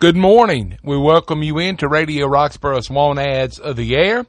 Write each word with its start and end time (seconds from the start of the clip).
Good 0.00 0.16
morning. 0.16 0.78
We 0.84 0.96
welcome 0.96 1.42
you 1.42 1.58
into 1.58 1.88
Radio 1.88 2.28
Roxboro's 2.28 2.88
Want 2.88 3.18
Ads 3.18 3.58
of 3.58 3.74
the 3.74 3.96
Air. 3.96 4.26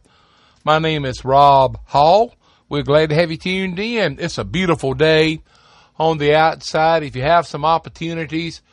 My 0.65 0.79
name 0.79 1.05
is 1.05 1.23
Rob 1.23 1.77
Hall. 1.85 2.33
We're 2.69 2.81
glad 2.81 3.09
to 3.09 3.15
have 3.15 3.29
you 3.29 3.37
tuned 3.37 3.77
in. 3.77 4.17
It's 4.19 4.39
a 4.39 4.43
beautiful 4.43 4.95
day 4.95 5.43
on 5.99 6.17
the 6.17 6.33
outside. 6.33 7.03
If 7.03 7.15
you 7.15 7.21
have 7.21 7.45
some 7.45 7.65
opportunities, 7.65 8.63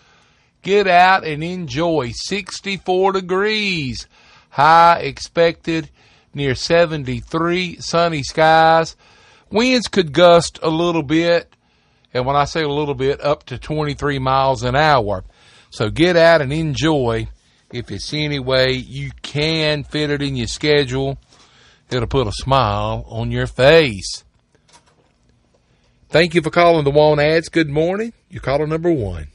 get 0.63 0.87
out 0.87 1.27
and 1.27 1.45
enjoy 1.45 2.13
64 2.15 3.13
degrees. 3.13 4.09
High 4.49 5.01
expected 5.01 5.91
near 6.33 6.55
73, 6.55 7.77
sunny 7.79 8.23
skies. 8.23 8.97
Winds 9.51 9.89
could 9.89 10.15
gust 10.15 10.59
a 10.63 10.71
little 10.71 11.03
bit, 11.03 11.55
and 12.15 12.25
when 12.25 12.37
I 12.37 12.47
say 12.47 12.63
a 12.63 12.71
little 12.71 12.95
bit, 12.95 13.21
up 13.21 13.45
to 13.45 13.59
23 13.59 14.19
miles 14.19 14.63
an 14.63 14.75
hour. 14.75 15.25
So 15.77 15.91
get 15.91 16.17
out 16.17 16.41
and 16.41 16.55
enjoy. 16.55 17.29
If 17.71 17.91
it's 17.91 18.15
any 18.15 18.39
way 18.39 18.73
you 18.73 19.11
can 19.21 19.85
fit 19.85 20.09
it 20.09 20.23
in 20.23 20.35
your 20.35 20.47
schedule, 20.47 21.19
it'll 21.91 22.07
put 22.07 22.27
a 22.27 22.33
smile 22.33 23.05
on 23.09 23.31
your 23.31 23.47
face. 23.47 24.25
Thank 26.09 26.35
you 26.35 26.41
for 26.41 26.49
calling 26.49 26.85
the 26.85 26.91
Want 26.91 27.21
Ads. 27.21 27.51
Good 27.51 27.69
morning. 27.69 28.15
You're 28.31 28.41
caller 28.41 28.67
number 28.67 28.91
one. 28.91 29.29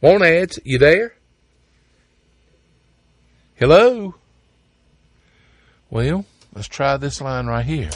Want 0.00 0.24
Ads, 0.24 0.58
you 0.64 0.78
there? 0.78 1.14
Hello? 3.54 4.16
Well, 5.90 6.26
let's 6.52 6.66
try 6.66 6.96
this 6.96 7.20
line 7.20 7.46
right 7.46 7.64
here. 7.64 7.90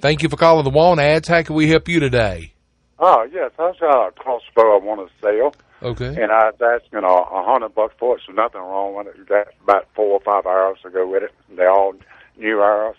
Thank 0.00 0.24
you 0.24 0.28
for 0.28 0.36
calling 0.36 0.64
the 0.64 0.70
Want 0.70 0.98
Ads. 0.98 1.28
How 1.28 1.42
can 1.42 1.54
we 1.54 1.68
help 1.68 1.88
you 1.88 2.00
today? 2.00 2.54
Oh, 2.98 3.26
yes. 3.30 3.52
That's 3.58 3.80
a 3.80 4.10
crossbow 4.16 4.76
I 4.76 4.78
want 4.82 5.08
to 5.08 5.14
sell. 5.20 5.54
Okay. 5.82 6.22
And 6.22 6.32
I 6.32 6.50
was 6.50 6.82
asking 6.82 7.04
a, 7.04 7.06
a 7.06 7.44
hundred 7.44 7.74
bucks 7.74 7.94
for 7.98 8.16
it, 8.16 8.22
so 8.26 8.32
nothing 8.32 8.60
wrong 8.60 8.94
with 8.94 9.08
it. 9.08 9.28
Got 9.28 9.48
about 9.62 9.86
four 9.94 10.12
or 10.12 10.20
five 10.20 10.46
arrows 10.46 10.78
to 10.82 10.90
go 10.90 11.06
with 11.06 11.22
it. 11.22 11.32
They're 11.54 11.70
all 11.70 11.94
new 12.38 12.60
arrows. 12.60 12.96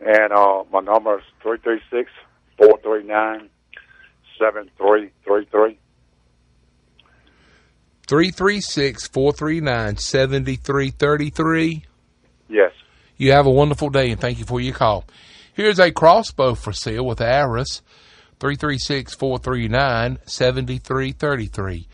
And 0.00 0.32
uh, 0.32 0.64
my 0.70 0.80
number 0.80 1.18
is 1.18 1.24
three 1.42 1.58
three 1.58 1.80
six 1.90 2.10
four 2.58 2.78
three 2.82 3.04
nine 3.04 3.48
seven 4.38 4.70
three 4.76 5.10
three 5.24 5.46
three. 5.50 5.78
336 8.08 9.08
439 9.08 9.96
7333. 9.96 11.84
Yes. 12.48 12.72
You 13.16 13.32
have 13.32 13.46
a 13.46 13.50
wonderful 13.50 13.88
day 13.88 14.10
and 14.10 14.20
thank 14.20 14.38
you 14.38 14.44
for 14.44 14.60
your 14.60 14.74
call. 14.74 15.04
Here's 15.54 15.78
a 15.78 15.92
crossbow 15.92 16.54
for 16.54 16.72
sale 16.72 17.06
with 17.06 17.20
arrows. 17.20 17.80
336 18.42 19.14
439 19.14 20.18
7333. 20.26 21.86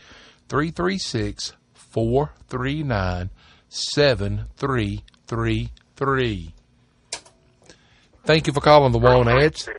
Thank 8.25 8.47
you 8.47 8.53
for 8.53 8.61
calling 8.61 8.91
the 8.91 8.97
Want 8.97 9.29
Ads. 9.29 9.69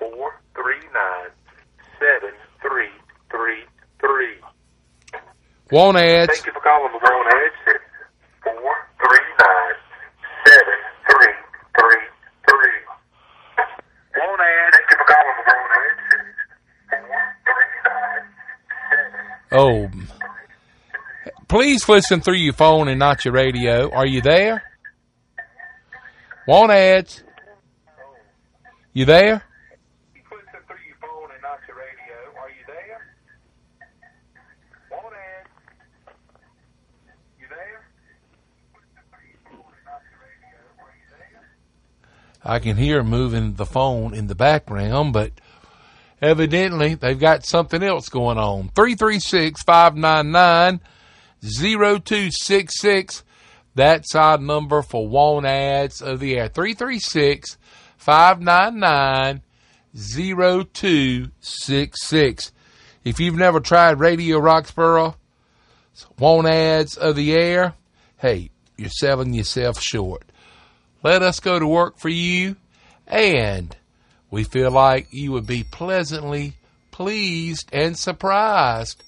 439 0.00 1.30
7333. 2.00 4.26
Want 5.70 5.98
Ads. 5.98 6.32
Thank 6.32 6.46
you 6.46 6.52
for 6.52 6.62
calling 6.62 6.90
the 6.90 6.98
Want 6.98 7.28
Ads. 7.28 7.54
439 8.42 9.81
Oh. 19.54 19.90
Please 21.46 21.86
listen 21.86 22.22
through 22.22 22.36
your 22.36 22.54
phone 22.54 22.88
and 22.88 22.98
not 22.98 23.24
your 23.24 23.34
radio. 23.34 23.90
Are 23.90 24.06
you 24.06 24.22
there? 24.22 24.62
Want 26.48 26.72
Ads. 26.72 27.22
You 28.94 29.04
there? 29.04 29.44
Listen 30.14 30.60
through 30.66 30.76
your 30.86 30.96
phone 31.00 31.30
and 31.32 31.42
not 31.42 31.60
your 31.68 31.76
radio. 31.76 32.16
Are 32.40 32.48
you 32.48 32.64
there? 32.66 33.00
One 34.90 35.12
ad. 35.12 35.46
You 37.38 37.46
there? 37.48 37.80
I 42.44 42.58
can 42.58 42.76
hear 42.76 43.02
moving 43.02 43.54
the 43.54 43.66
phone 43.66 44.14
in 44.14 44.26
the 44.26 44.34
background, 44.34 45.12
but 45.12 45.32
evidently 46.20 46.94
they've 46.94 47.18
got 47.18 47.46
something 47.46 47.82
else 47.82 48.08
going 48.08 48.38
on. 48.38 48.70
336 48.74 49.62
599 49.62 50.80
0266. 51.42 53.24
That's 53.74 54.14
our 54.14 54.38
number 54.38 54.82
for 54.82 55.08
Want 55.08 55.46
Ads 55.46 56.02
of 56.02 56.20
the 56.20 56.36
Air. 56.36 56.48
336 56.48 57.56
599 57.96 59.40
0266. 59.94 62.52
If 63.04 63.18
you've 63.18 63.36
never 63.36 63.58
tried 63.60 63.98
Radio 64.00 64.38
Roxboro, 64.38 65.16
Want 66.18 66.48
Ads 66.48 66.96
of 66.96 67.16
the 67.16 67.34
Air, 67.34 67.74
hey, 68.18 68.50
you're 68.76 68.90
selling 68.90 69.34
yourself 69.34 69.80
short. 69.80 70.24
Let 71.02 71.22
us 71.22 71.40
go 71.40 71.58
to 71.58 71.66
work 71.66 71.98
for 71.98 72.10
you, 72.10 72.54
and 73.08 73.74
we 74.30 74.44
feel 74.44 74.70
like 74.70 75.12
you 75.12 75.32
would 75.32 75.46
be 75.46 75.64
pleasantly 75.64 76.54
pleased 76.92 77.68
and 77.72 77.98
surprised 77.98 79.02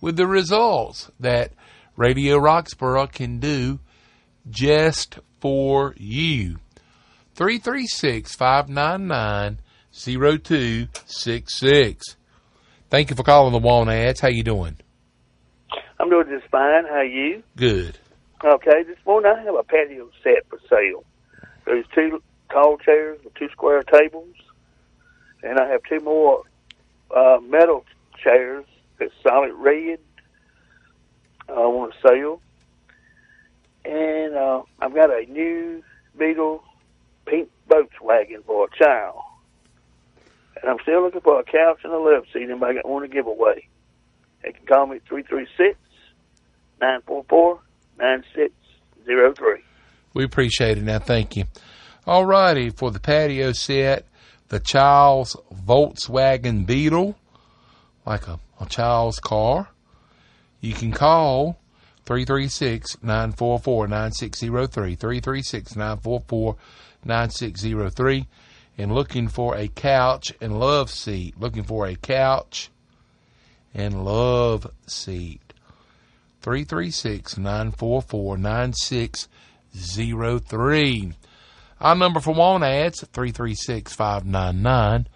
with 0.00 0.16
the 0.16 0.28
results 0.28 1.10
that 1.18 1.50
Radio 1.96 2.38
Roxboro 2.38 3.10
can 3.10 3.40
do 3.40 3.80
just 4.48 5.18
for 5.40 5.94
you. 5.96 6.58
336 7.34 8.36
599 8.36 9.58
0266. 9.92 12.16
Thank 12.90 13.10
you 13.10 13.16
for 13.16 13.24
calling 13.24 13.52
the 13.52 13.58
Want 13.58 13.90
Ads. 13.90 14.20
How 14.20 14.28
you 14.28 14.44
doing? 14.44 14.76
I'm 15.98 16.10
doing 16.10 16.28
just 16.28 16.46
fine. 16.50 16.84
How 16.84 16.98
are 16.98 17.04
you? 17.04 17.42
Good. 17.56 17.98
Okay, 18.44 18.82
this 18.86 18.98
morning 19.06 19.32
I 19.34 19.42
have 19.42 19.54
a 19.54 19.62
patio 19.62 20.10
set 20.22 20.46
for 20.48 20.58
sale. 20.68 21.02
There's 21.64 21.86
two 21.94 22.22
tall 22.50 22.76
chairs 22.78 23.18
with 23.24 23.34
two 23.34 23.48
square 23.50 23.82
tables, 23.82 24.34
and 25.42 25.58
I 25.58 25.68
have 25.68 25.82
two 25.88 26.00
more 26.00 26.42
uh, 27.14 27.38
metal 27.42 27.84
chairs 28.22 28.64
that's 28.98 29.12
solid 29.22 29.52
red. 29.54 29.98
I 31.48 31.52
uh, 31.52 31.68
want 31.68 31.92
to 31.92 32.00
sell, 32.00 32.40
and 33.84 34.34
uh, 34.34 34.62
I've 34.80 34.94
got 34.94 35.10
a 35.10 35.26
new 35.30 35.82
Beetle 36.18 36.62
pink 37.26 37.50
Volkswagen 37.68 38.44
for 38.46 38.66
a 38.66 38.78
child, 38.78 39.20
and 40.60 40.70
I'm 40.70 40.78
still 40.82 41.02
looking 41.02 41.20
for 41.20 41.40
a 41.40 41.44
couch 41.44 41.80
and 41.84 41.92
a 41.92 41.98
love 41.98 42.24
seat. 42.32 42.44
Anybody 42.44 42.76
got 42.76 42.88
one 42.88 43.02
to 43.02 43.08
give 43.08 43.26
away? 43.26 43.68
They 44.42 44.52
can 44.52 44.66
call 44.66 44.86
me 44.86 45.00
336 45.08 45.78
944 46.80 47.60
9603. 47.98 49.73
We 50.14 50.24
appreciate 50.24 50.78
it 50.78 50.84
now. 50.84 51.00
Thank 51.00 51.36
you. 51.36 51.44
All 52.06 52.24
righty. 52.24 52.70
For 52.70 52.90
the 52.90 53.00
patio 53.00 53.52
set, 53.52 54.06
the 54.48 54.60
Charles 54.60 55.36
Volkswagen 55.52 56.64
Beetle, 56.64 57.16
like 58.06 58.28
a, 58.28 58.38
a 58.60 58.66
child's 58.66 59.18
car, 59.18 59.68
you 60.60 60.72
can 60.72 60.92
call 60.92 61.58
336 62.06 63.02
944 63.02 63.88
9603. 63.88 64.94
336 64.94 65.76
944 65.76 66.56
9603. 67.04 68.26
And 68.76 68.94
looking 68.94 69.28
for 69.28 69.56
a 69.56 69.68
couch 69.68 70.32
and 70.40 70.58
love 70.58 70.90
seat. 70.90 71.38
Looking 71.40 71.64
for 71.64 71.86
a 71.86 71.96
couch 71.96 72.70
and 73.74 74.04
love 74.04 74.70
seat. 74.86 75.40
336 76.42 77.38
944 77.38 78.36
9603. 78.36 79.33
Our 81.80 81.94
number 81.94 82.20
for 82.20 82.32
Want 82.32 82.64
Ads 82.64 83.04
336 83.12 83.92
599 83.92 85.08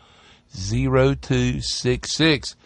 0266. 0.50 2.56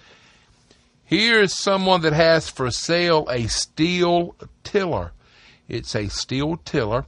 Here's 1.05 1.59
someone 1.59 2.01
that 2.03 2.15
has 2.15 2.49
for 2.49 2.71
sale 2.71 3.29
a 3.31 3.47
steel 3.47 4.35
tiller. 4.65 5.13
It's 5.69 5.95
a 5.95 6.09
steel 6.09 6.57
tiller 6.57 7.05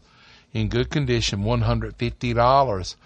in 0.52 0.68
good 0.68 0.90
condition, 0.90 1.44
$150. 1.44 2.96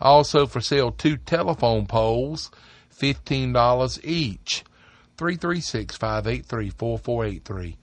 Also 0.00 0.46
for 0.46 0.60
sale, 0.60 0.92
two 0.92 1.16
telephone 1.16 1.86
poles, 1.86 2.50
$15 2.96 4.04
each. 4.04 4.64
336 5.16 5.96
583 5.96 6.70
4483. 6.70 7.76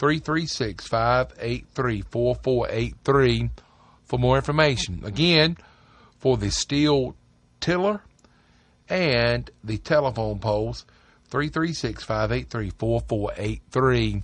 336 0.00 0.88
583 0.88 2.00
4483 2.10 3.50
for 4.06 4.18
more 4.18 4.36
information. 4.36 5.02
Again, 5.04 5.58
for 6.18 6.38
the 6.38 6.50
steel 6.50 7.14
tiller 7.60 8.00
and 8.88 9.50
the 9.62 9.76
telephone 9.76 10.38
poles, 10.38 10.86
336 11.28 12.02
583 12.02 12.70
4483. 12.78 14.22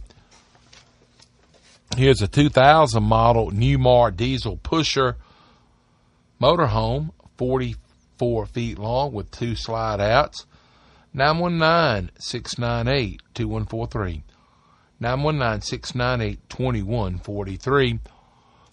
Here's 1.95 2.23
a 2.23 2.29
2000 2.29 3.03
model 3.03 3.51
Newmar 3.51 4.17
diesel 4.17 4.57
pusher 4.57 5.17
motorhome, 6.41 7.11
44 7.37 8.47
feet 8.47 8.79
long 8.79 9.13
with 9.13 9.31
two 9.31 9.55
slide 9.55 10.01
outs. 10.01 10.47
919 11.13 12.13
698 12.19 13.21
2143. 13.35 14.23
919 15.01 15.61
698 15.61 16.49
2143. 16.49 17.99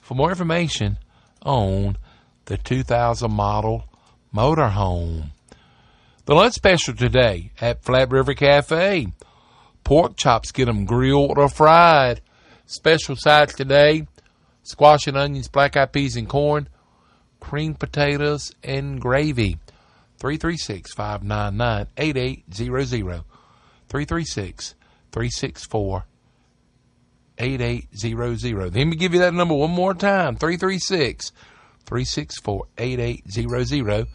For 0.01 0.15
more 0.15 0.29
information 0.29 0.97
on 1.41 1.97
the 2.45 2.57
2000 2.57 3.31
model 3.31 3.85
motorhome. 4.33 5.31
The 6.25 6.35
lunch 6.35 6.53
special 6.53 6.93
today 6.93 7.51
at 7.59 7.83
Flat 7.83 8.11
River 8.11 8.33
Cafe. 8.33 9.07
Pork 9.83 10.15
chops, 10.15 10.51
get 10.51 10.65
them 10.65 10.85
grilled 10.85 11.37
or 11.37 11.49
fried. 11.49 12.21
Special 12.65 13.15
sides 13.17 13.53
today 13.53 14.07
squash 14.63 15.07
and 15.07 15.17
onions, 15.17 15.49
black 15.49 15.75
eyed 15.75 15.91
peas 15.91 16.15
and 16.15 16.27
corn, 16.27 16.69
cream 17.39 17.75
potatoes, 17.75 18.53
and 18.63 18.99
gravy. 18.99 19.57
336 20.17 20.93
599 20.93 21.87
8800. 21.97 23.23
336 23.89 24.75
364 25.11 26.05
8800. 27.43 28.75
Let 28.75 28.85
me 28.85 28.95
give 28.95 29.13
you 29.13 29.19
that 29.19 29.33
number 29.33 29.53
one 29.53 29.71
more 29.71 29.93
time 29.93 30.35
336 30.35 31.31
364 31.85 32.65
8800 32.77 34.07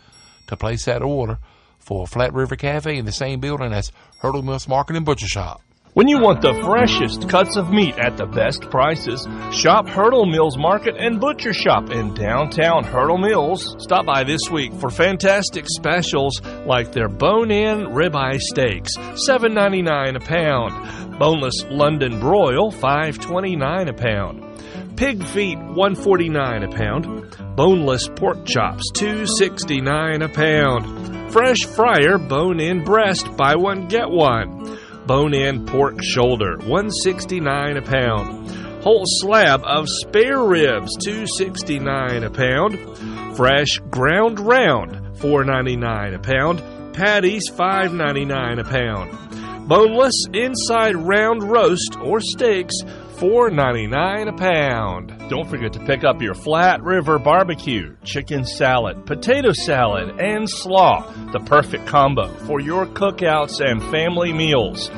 to 0.46 0.56
place 0.56 0.84
that 0.86 1.02
order 1.02 1.38
for 1.78 2.06
Flat 2.06 2.32
River 2.32 2.56
Cafe 2.56 2.96
in 2.96 3.04
the 3.04 3.12
same 3.12 3.40
building 3.40 3.72
as 3.72 3.92
Hurdle 4.20 4.42
Mills 4.42 4.66
Market 4.66 4.96
and 4.96 5.04
Butcher 5.04 5.26
Shop. 5.26 5.60
When 5.94 6.06
you 6.06 6.20
want 6.20 6.42
the 6.42 6.54
freshest 6.64 7.28
cuts 7.28 7.56
of 7.56 7.72
meat 7.72 7.98
at 7.98 8.16
the 8.16 8.26
best 8.26 8.62
prices, 8.70 9.26
shop 9.50 9.88
Hurdle 9.88 10.26
Mills 10.26 10.56
Market 10.56 10.96
and 10.96 11.18
Butcher 11.18 11.52
Shop 11.52 11.90
in 11.90 12.14
downtown 12.14 12.84
Hurdle 12.84 13.18
Mills. 13.18 13.74
Stop 13.80 14.06
by 14.06 14.22
this 14.22 14.48
week 14.50 14.72
for 14.74 14.90
fantastic 14.90 15.64
specials 15.66 16.40
like 16.66 16.92
their 16.92 17.08
bone-in 17.08 17.86
ribeye 17.86 18.38
steaks, 18.38 18.96
$7.99 18.96 20.16
a 20.16 20.20
pound, 20.20 21.07
boneless 21.18 21.64
London 21.70 22.20
broil, 22.20 22.72
$5.29 22.72 23.88
a 23.88 23.92
pound, 23.92 24.96
pig 24.96 25.22
feet, 25.24 25.58
149 25.58 26.62
a 26.62 26.70
pound, 26.70 27.56
boneless 27.56 28.08
pork 28.16 28.44
chops, 28.46 28.90
$2.69 28.92 30.24
a 30.24 30.28
pound, 30.28 31.32
fresh 31.32 31.64
fryer 31.64 32.18
bone-in 32.18 32.84
breast, 32.84 33.36
buy 33.36 33.54
one 33.56 33.88
get 33.88 34.08
one 34.08 34.78
bone-in 35.08 35.64
pork 35.64 36.02
shoulder, 36.02 36.58
169 36.58 37.78
a 37.78 37.82
pound. 37.82 38.50
Whole 38.82 39.04
slab 39.06 39.64
of 39.64 39.88
spare 39.88 40.44
ribs, 40.44 40.94
269 41.02 42.22
a 42.22 42.30
pound. 42.30 43.36
Fresh 43.36 43.78
ground 43.90 44.38
round, 44.38 44.92
4.99 45.16 46.14
a 46.14 46.18
pound. 46.18 46.94
Patties, 46.94 47.50
5.99 47.50 48.60
a 48.60 48.64
pound. 48.64 49.47
Boneless 49.68 50.14
inside 50.32 50.96
round 50.96 51.42
roast 51.42 51.98
or 52.02 52.20
steaks, 52.22 52.74
$4.99 53.18 54.28
a 54.28 54.32
pound. 54.32 55.28
Don't 55.28 55.46
forget 55.46 55.74
to 55.74 55.80
pick 55.80 56.04
up 56.04 56.22
your 56.22 56.32
Flat 56.32 56.82
River 56.82 57.18
barbecue, 57.18 57.94
chicken 58.02 58.46
salad, 58.46 59.04
potato 59.04 59.52
salad, 59.52 60.18
and 60.18 60.48
slaw, 60.48 61.02
the 61.32 61.40
perfect 61.40 61.86
combo 61.86 62.28
for 62.46 62.60
your 62.60 62.86
cookouts 62.86 63.60
and 63.60 63.82
family 63.90 64.32
meals. 64.32 64.90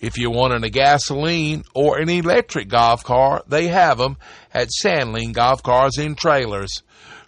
If 0.00 0.18
you're 0.18 0.30
wanting 0.30 0.64
a 0.64 0.70
gasoline 0.70 1.64
or 1.74 1.98
an 1.98 2.10
electric 2.10 2.68
golf 2.68 3.04
car, 3.04 3.42
they 3.48 3.68
have 3.68 3.98
them 3.98 4.16
at 4.52 4.70
Sandling 4.70 5.32
Golf 5.32 5.62
Cars 5.62 5.96
and 5.98 6.16
Trailers. 6.16 6.82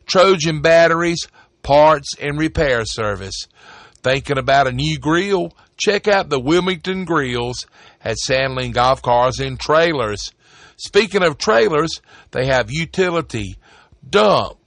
Trojan 0.07 0.61
batteries, 0.61 1.27
parts, 1.63 2.15
and 2.21 2.39
repair 2.39 2.85
service. 2.85 3.47
Thinking 4.03 4.39
about 4.39 4.67
a 4.67 4.73
new 4.73 4.99
grill? 4.99 5.53
Check 5.77 6.07
out 6.07 6.29
the 6.29 6.41
Wilmington 6.41 7.05
Grills 7.05 7.67
at 8.05 8.19
Sandling 8.19 8.73
Golf 8.73 9.03
Cars 9.03 9.39
and 9.39 9.59
Trailers. 9.59 10.33
Speaking 10.77 11.23
of 11.23 11.39
trailers, 11.39 12.01
they 12.33 12.47
have 12.47 12.71
utility, 12.71 13.57
dump, 14.09 14.59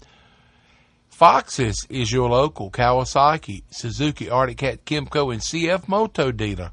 Fox's 1.10 1.88
is 1.90 2.12
your 2.12 2.30
local 2.30 2.70
Kawasaki, 2.70 3.64
Suzuki, 3.72 4.30
Arctic 4.30 4.58
Cat, 4.58 4.86
Kymco, 4.86 5.32
and 5.32 5.42
CF 5.42 5.88
Moto 5.88 6.32
dealer. 6.32 6.72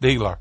Dealer. 0.00 0.38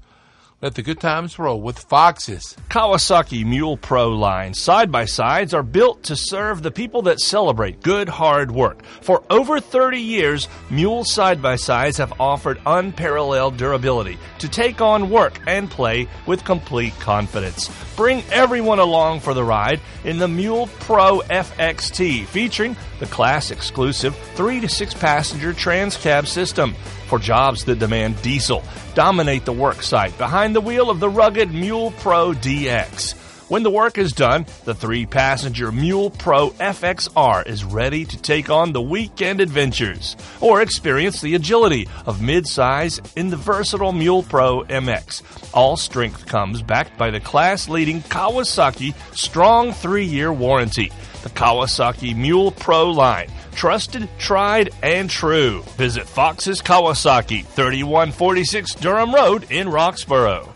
Let 0.65 0.73
the 0.73 0.81
good 0.81 0.99
times 0.99 1.37
roll 1.37 1.61
with 1.61 1.77
Foxes. 1.77 2.57
Kawasaki 2.71 3.45
Mule 3.45 3.77
Pro 3.77 4.09
line 4.09 4.55
side 4.55 4.91
by 4.91 5.05
sides 5.05 5.53
are 5.53 5.61
built 5.61 6.01
to 6.05 6.15
serve 6.15 6.63
the 6.63 6.71
people 6.71 7.03
that 7.03 7.19
celebrate 7.19 7.83
good 7.83 8.09
hard 8.09 8.49
work. 8.49 8.83
For 9.01 9.21
over 9.29 9.59
30 9.59 9.99
years, 9.99 10.47
Mule 10.71 11.03
side 11.03 11.39
by 11.39 11.55
sides 11.55 11.97
have 11.97 12.19
offered 12.19 12.59
unparalleled 12.65 13.57
durability 13.57 14.17
to 14.39 14.49
take 14.49 14.81
on 14.81 15.11
work 15.11 15.39
and 15.45 15.69
play 15.69 16.07
with 16.25 16.43
complete 16.43 16.99
confidence. 16.99 17.69
Bring 17.95 18.23
everyone 18.31 18.79
along 18.79 19.19
for 19.19 19.35
the 19.35 19.43
ride 19.43 19.81
in 20.03 20.17
the 20.17 20.27
Mule 20.27 20.65
Pro 20.79 21.19
FXT 21.19 22.25
featuring 22.25 22.75
the 22.99 23.05
class 23.05 23.51
exclusive 23.51 24.15
3 24.33 24.61
to 24.61 24.67
6 24.67 24.93
passenger 24.95 25.53
trans 25.53 25.95
cab 25.95 26.25
system 26.25 26.73
for 27.05 27.19
jobs 27.19 27.65
that 27.65 27.79
demand 27.79 28.21
diesel. 28.21 28.63
Dominate 28.93 29.45
the 29.45 29.53
work 29.53 29.81
site 29.81 30.17
behind 30.17 30.55
the 30.55 30.61
wheel 30.61 30.89
of 30.89 30.99
the 30.99 31.09
rugged 31.09 31.53
Mule 31.53 31.91
Pro 31.99 32.33
DX. 32.33 33.15
When 33.47 33.61
the 33.61 33.69
work 33.69 33.99
is 33.99 34.11
done, 34.11 34.47
the 34.63 34.73
three 34.73 35.05
passenger 35.05 35.71
Mule 35.71 36.09
Pro 36.09 36.49
FXR 36.49 37.45
is 37.45 37.63
ready 37.63 38.03
to 38.03 38.17
take 38.17 38.49
on 38.49 38.73
the 38.73 38.81
weekend 38.81 39.39
adventures 39.39 40.17
or 40.41 40.63
experience 40.63 41.21
the 41.21 41.35
agility 41.35 41.87
of 42.07 42.21
midsize 42.21 42.99
in 43.15 43.29
the 43.29 43.37
versatile 43.37 43.91
Mule 43.91 44.23
Pro 44.23 44.63
MX. 44.63 45.21
All 45.53 45.77
strength 45.77 46.25
comes 46.25 46.63
backed 46.63 46.97
by 46.97 47.11
the 47.11 47.19
class 47.19 47.69
leading 47.69 48.01
Kawasaki 48.01 48.95
strong 49.15 49.73
three 49.73 50.05
year 50.05 50.33
warranty. 50.33 50.91
The 51.21 51.29
Kawasaki 51.29 52.15
Mule 52.15 52.49
Pro 52.49 52.89
line. 52.89 53.29
Trusted, 53.55 54.09
tried, 54.19 54.71
and 54.83 55.09
true. 55.09 55.61
Visit 55.77 56.05
Fox's 56.05 56.61
Kawasaki, 56.61 57.45
3146 57.45 58.75
Durham 58.75 59.15
Road 59.15 59.49
in 59.49 59.67
Roxboro. 59.67 60.49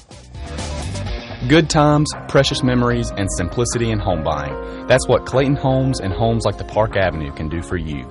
Good 1.47 1.69
times, 1.69 2.11
precious 2.27 2.61
memories, 2.61 3.09
and 3.11 3.31
simplicity 3.31 3.91
in 3.91 3.99
home 3.99 4.23
buying. 4.23 4.85
That's 4.87 5.07
what 5.07 5.25
Clayton 5.25 5.55
Homes 5.55 6.01
and 6.01 6.11
homes 6.11 6.43
like 6.43 6.57
the 6.57 6.65
Park 6.65 6.97
Avenue 6.97 7.31
can 7.31 7.47
do 7.47 7.61
for 7.61 7.77
you. 7.77 8.05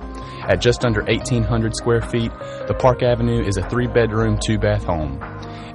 At 0.47 0.59
just 0.59 0.83
under 0.83 1.03
1,800 1.03 1.75
square 1.75 2.01
feet, 2.01 2.31
the 2.67 2.75
Park 2.79 3.03
Avenue 3.03 3.45
is 3.45 3.57
a 3.57 3.69
three 3.69 3.85
bedroom, 3.85 4.39
two 4.43 4.57
bath 4.57 4.83
home. 4.83 5.19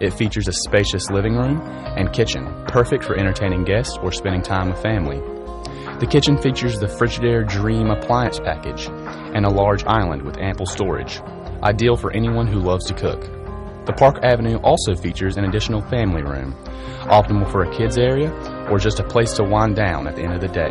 It 0.01 0.13
features 0.13 0.49
a 0.49 0.53
spacious 0.53 1.09
living 1.11 1.37
room 1.37 1.61
and 1.61 2.13
kitchen, 2.13 2.53
perfect 2.67 3.05
for 3.05 3.17
entertaining 3.17 3.63
guests 3.63 3.97
or 4.03 4.11
spending 4.11 4.43
time 4.43 4.71
with 4.71 4.83
family. 4.83 5.23
The 6.01 6.09
kitchen 6.09 6.37
features 6.37 6.81
the 6.81 6.87
Frigidaire 6.87 7.49
Dream 7.49 7.91
appliance 7.91 8.41
package 8.41 8.89
and 8.89 9.47
a 9.47 9.49
large 9.49 9.85
island 9.85 10.23
with 10.23 10.39
ample 10.39 10.67
storage, 10.67 11.21
ideal 11.63 11.97
for 11.97 12.11
anyone 12.11 12.49
who 12.49 12.59
loves 12.59 12.87
to 12.87 12.95
cook. 12.95 13.23
The 13.87 13.93
Park 13.93 14.19
Avenue 14.25 14.57
also 14.65 14.97
features 14.97 15.37
an 15.37 15.45
additional 15.45 15.83
family 15.83 16.23
room, 16.23 16.53
optimal 17.05 17.51
for 17.53 17.63
a 17.63 17.77
kids 17.77 17.97
area 17.97 18.33
or 18.69 18.79
just 18.79 18.99
a 18.99 19.05
place 19.05 19.35
to 19.35 19.45
wind 19.45 19.77
down 19.77 20.09
at 20.09 20.17
the 20.17 20.23
end 20.23 20.35
of 20.35 20.41
the 20.41 20.49
day. 20.49 20.71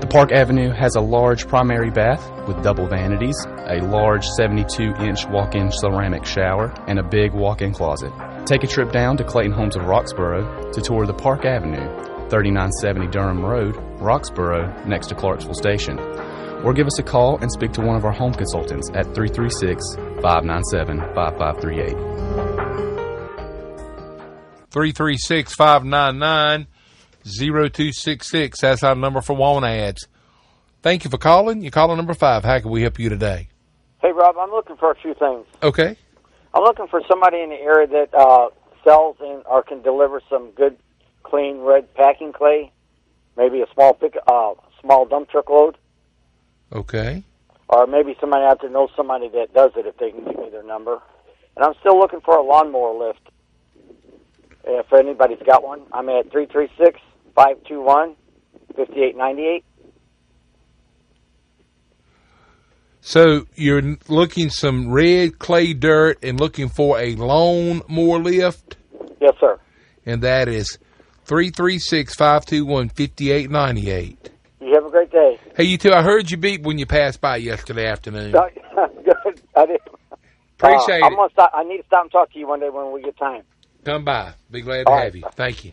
The 0.00 0.08
Park 0.08 0.32
Avenue 0.32 0.72
has 0.72 0.96
a 0.96 1.00
large 1.00 1.46
primary 1.46 1.90
bath 1.90 2.28
with 2.48 2.62
double 2.64 2.88
vanities, 2.88 3.36
a 3.68 3.80
large 3.80 4.26
72 4.36 4.94
inch 4.98 5.26
walk 5.28 5.54
in 5.54 5.70
ceramic 5.70 6.26
shower, 6.26 6.74
and 6.88 6.98
a 6.98 7.02
big 7.02 7.32
walk 7.32 7.62
in 7.62 7.72
closet. 7.72 8.12
Take 8.44 8.64
a 8.64 8.66
trip 8.66 8.90
down 8.90 9.16
to 9.18 9.24
Clayton 9.24 9.52
Homes 9.52 9.76
of 9.76 9.82
Roxboro 9.82 10.72
to 10.72 10.80
tour 10.80 11.06
the 11.06 11.14
Park 11.14 11.44
Avenue, 11.44 11.86
3970 12.28 13.06
Durham 13.08 13.44
Road, 13.44 13.76
Roxboro, 13.98 14.86
next 14.86 15.08
to 15.08 15.14
Clarksville 15.14 15.54
Station. 15.54 15.98
Or 16.64 16.72
give 16.72 16.86
us 16.86 16.98
a 16.98 17.02
call 17.02 17.38
and 17.38 17.50
speak 17.52 17.72
to 17.72 17.80
one 17.80 17.96
of 17.96 18.04
our 18.04 18.12
home 18.12 18.32
consultants 18.32 18.90
at 18.94 19.04
336 19.14 19.82
597 20.22 20.98
5538. 21.14 22.26
336 24.70 25.54
599 25.54 26.66
0266. 27.24 28.60
That's 28.60 28.82
our 28.82 28.94
number 28.94 29.20
for 29.20 29.34
want 29.34 29.64
ads. 29.64 30.06
Thank 30.82 31.04
you 31.04 31.10
for 31.10 31.18
calling. 31.18 31.62
You're 31.62 31.70
calling 31.70 31.96
number 31.96 32.14
five. 32.14 32.44
How 32.44 32.60
can 32.60 32.70
we 32.70 32.82
help 32.82 32.98
you 32.98 33.08
today? 33.08 33.48
Hey, 34.00 34.12
Rob, 34.12 34.36
I'm 34.38 34.50
looking 34.50 34.76
for 34.76 34.92
a 34.92 34.94
few 34.94 35.14
things. 35.14 35.46
Okay. 35.62 35.96
I'm 36.54 36.62
looking 36.62 36.86
for 36.86 37.00
somebody 37.08 37.40
in 37.40 37.50
the 37.50 37.56
area 37.56 37.86
that 37.88 38.14
uh, 38.14 38.48
sells 38.84 39.16
and 39.20 39.42
or 39.46 39.62
can 39.62 39.82
deliver 39.82 40.20
some 40.30 40.50
good, 40.52 40.76
clean 41.22 41.58
red 41.58 41.92
packing 41.94 42.32
clay. 42.32 42.70
Maybe 43.36 43.60
a 43.60 43.66
small 43.74 43.94
pick, 43.94 44.16
uh, 44.26 44.54
small 44.80 45.04
dump 45.06 45.28
truck 45.30 45.48
load, 45.50 45.76
Okay. 46.72 47.22
or 47.68 47.86
maybe 47.86 48.16
somebody 48.20 48.44
out 48.44 48.60
there 48.60 48.70
knows 48.70 48.90
somebody 48.96 49.28
that 49.28 49.52
does 49.54 49.72
it. 49.76 49.86
If 49.86 49.96
they 49.98 50.10
can 50.10 50.24
give 50.24 50.36
me 50.38 50.48
their 50.50 50.62
number, 50.62 51.00
and 51.56 51.64
I'm 51.64 51.74
still 51.80 51.98
looking 51.98 52.20
for 52.20 52.36
a 52.36 52.42
lawnmower 52.42 53.06
lift. 53.08 53.20
If 54.64 54.92
anybody's 54.92 55.42
got 55.46 55.62
one, 55.62 55.82
I'm 55.92 56.08
at 56.08 56.30
three 56.32 56.46
three 56.46 56.68
six 56.78 56.98
five 57.34 57.62
two 57.68 57.80
one 57.82 58.16
fifty 58.74 59.02
eight 59.02 59.16
ninety 59.16 59.42
eight. 59.46 59.64
So 63.00 63.46
you're 63.54 63.96
looking 64.08 64.50
some 64.50 64.90
red 64.90 65.38
clay 65.38 65.72
dirt 65.72 66.18
and 66.24 66.40
looking 66.40 66.68
for 66.68 66.98
a 66.98 67.14
lawn 67.14 67.82
mower 67.88 68.18
lift, 68.18 68.76
Yes, 69.20 69.34
sir. 69.38 69.60
and 70.04 70.22
that 70.22 70.48
is 70.48 70.78
336 71.26 72.14
521 72.14 72.88
5898. 72.90 74.30
You 74.60 74.74
have 74.74 74.84
a 74.84 74.90
great 74.90 75.10
day. 75.10 75.38
Hey, 75.56 75.64
you 75.64 75.76
two, 75.76 75.92
I 75.92 76.02
heard 76.02 76.30
you 76.30 76.36
beep 76.36 76.62
when 76.62 76.78
you 76.78 76.86
passed 76.86 77.20
by 77.20 77.36
yesterday 77.36 77.86
afternoon. 77.86 78.30
Good. 79.04 79.42
I 79.56 79.66
did. 79.66 79.80
Appreciate 80.58 81.02
uh, 81.02 81.06
I'm 81.06 81.12
it. 81.12 81.16
gonna 81.16 81.30
stop. 81.32 81.50
I 81.52 81.64
need 81.64 81.78
to 81.78 81.86
stop 81.86 82.02
and 82.02 82.12
talk 82.12 82.32
to 82.32 82.38
you 82.38 82.46
one 82.46 82.60
day 82.60 82.70
when 82.70 82.92
we 82.92 83.02
get 83.02 83.18
time. 83.18 83.42
Come 83.84 84.04
by. 84.04 84.34
Be 84.50 84.60
glad 84.60 84.84
to 84.84 84.90
All 84.90 84.98
have 84.98 85.14
right. 85.14 85.22
you. 85.22 85.28
Thank 85.32 85.64
you. 85.64 85.72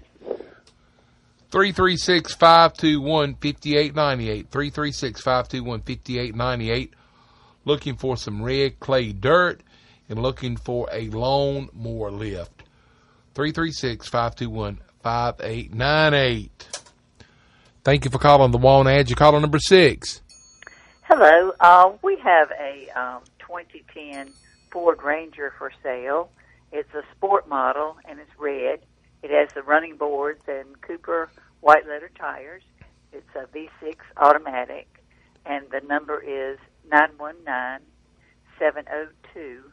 336 1.51 2.33
521 2.33 3.35
5898. 3.35 4.49
336 4.49 5.21
521 5.21 5.81
5898. 5.81 6.93
Looking 7.65 7.95
for 7.95 8.17
some 8.17 8.41
red 8.41 8.79
clay 8.79 9.13
dirt 9.13 9.61
and 10.09 10.19
looking 10.19 10.57
for 10.57 10.89
a 10.91 11.09
lawn 11.09 11.69
mower 11.73 12.09
lift. 12.09 12.63
336 13.35 14.07
521 14.07 14.79
5898. 15.03 16.81
Thank 17.83 18.05
you 18.05 18.11
for 18.11 18.19
calling 18.19 18.51
the 18.51 18.57
Want 18.57 18.87
Ad. 18.87 19.09
You're 19.09 19.17
calling 19.17 19.41
number 19.41 19.59
six. 19.59 20.21
Hello. 21.01 21.51
Uh, 21.59 21.91
we 22.01 22.17
have 22.23 22.49
a 22.51 22.87
um, 22.97 23.21
2010 23.39 24.31
Ford 24.71 25.03
Ranger 25.03 25.53
for 25.57 25.71
sale. 25.83 26.29
It's 26.71 26.93
a 26.93 27.03
sport 27.15 27.47
model 27.49 27.97
and 28.05 28.19
it's 28.19 28.31
red. 28.39 28.79
It 29.21 29.31
has 29.31 29.53
the 29.53 29.61
running 29.61 29.97
boards 29.97 30.41
and 30.47 30.81
Cooper 30.81 31.29
white 31.59 31.85
letter 31.87 32.09
tires. 32.17 32.63
It's 33.11 33.29
a 33.35 33.45
V6 33.55 33.95
automatic, 34.17 34.87
and 35.45 35.65
the 35.69 35.81
number 35.81 36.19
is 36.19 36.57
919 36.89 37.85
702 38.57 39.71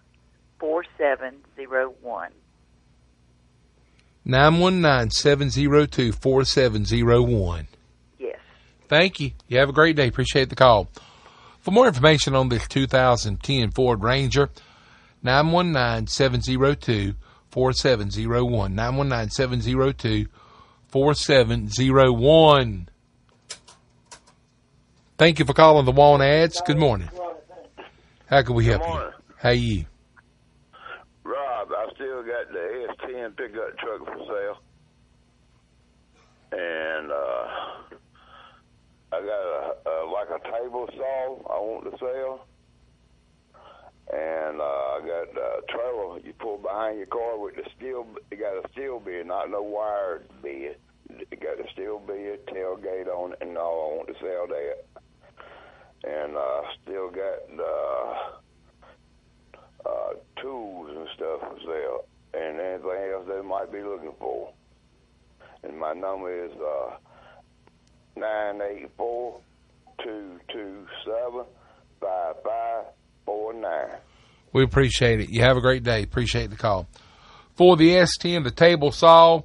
4701. 0.59 2.33
919 4.25 5.11
702 5.11 6.13
4701. 6.13 7.69
Yes. 8.19 8.39
Thank 8.89 9.21
you. 9.21 9.33
You 9.49 9.59
have 9.59 9.69
a 9.69 9.73
great 9.73 9.97
day. 9.97 10.09
Appreciate 10.09 10.49
the 10.49 10.57
call. 10.57 10.89
For 11.61 11.71
more 11.71 11.87
information 11.87 12.35
on 12.35 12.49
this 12.49 12.67
2010 12.69 13.71
Ford 13.73 14.03
Ranger, 14.03 14.51
919-702-4701. 15.25 17.15
919-702-4701. 20.93 22.87
Thank 25.19 25.39
you 25.39 25.45
for 25.45 25.53
calling 25.53 25.85
the 25.85 25.93
Want 25.93 26.23
Ads. 26.23 26.63
Good 26.63 26.79
morning. 26.79 27.11
How 28.27 28.43
can 28.43 28.55
we 28.55 28.65
help 28.65 28.83
you? 28.83 29.11
How 29.37 29.51
you? 29.51 29.85
I 32.01 32.03
still 32.03 32.23
got 32.23 32.51
the 32.53 32.87
S10 33.05 33.37
pickup 33.37 33.79
truck 33.79 34.07
for 34.07 34.25
sale. 34.27 34.59
And 36.53 37.13
uh, 37.13 37.47
I 39.13 39.21
got 39.21 39.27
a, 39.29 39.75
a 39.87 39.95
like 40.11 40.29
a 40.31 40.51
table 40.51 40.89
saw 40.97 41.37
I 41.47 41.61
want 41.61 41.85
to 41.85 41.99
sell. 41.99 42.47
And 44.13 44.61
uh, 44.61 44.65
I 44.65 45.01
got 45.01 45.37
a 45.37 45.61
trailer 45.69 46.19
you 46.21 46.33
pull 46.39 46.59
behind 46.59 46.99
your 46.99 47.07
car 47.07 47.39
with 47.39 47.57
the 47.57 47.69
steel. 47.77 48.07
It 48.31 48.41
got 48.41 48.65
a 48.65 48.73
steel 48.73 48.99
bed, 48.99 49.27
not 49.27 49.51
no 49.51 49.63
wired 49.63 50.27
bed. 50.43 50.77
It 51.11 51.41
got 51.41 51.61
a 51.61 51.71
steel 51.73 51.99
bed, 51.99 52.47
tailgate 52.47 53.09
on 53.09 53.33
it, 53.33 53.39
and 53.43 53.59
all. 53.59 53.93
I 53.93 53.97
want 53.97 54.09
to 54.09 54.15
sell 54.15 54.47
that. 54.47 54.77
And 56.03 56.35
uh, 56.35 56.63
still 56.83 57.11
got 57.11 57.63
uh, 57.63 58.41
uh, 59.87 60.15
tools 60.41 60.91
and 60.91 61.09
stuff 61.17 61.41
for 61.41 61.59
sale, 61.65 62.05
and 62.35 62.61
anything 62.61 63.13
else 63.13 63.27
they 63.29 63.41
might 63.41 63.73
be 63.73 63.83
looking 63.83 64.13
for. 64.19 64.53
And 65.63 65.79
my 65.79 65.93
number 65.93 66.47
is 66.47 66.53
uh, 66.53 66.97
nine 68.17 68.61
eight 68.63 68.91
four 68.97 69.39
two 70.03 70.41
two 70.53 70.87
seven 71.05 71.45
five 72.01 72.35
five 72.45 72.85
four 73.25 73.53
nine. 73.53 73.99
We 74.53 74.65
appreciate 74.65 75.21
it. 75.21 75.31
You 75.31 75.43
have 75.43 75.57
a 75.57 75.61
great 75.61 75.85
day. 75.85 76.03
Appreciate 76.03 76.51
the 76.51 76.57
call. 76.57 76.89
For 77.55 77.77
the 77.77 77.91
S10, 77.91 78.43
the 78.43 78.51
table 78.51 78.91
saw, 78.91 79.43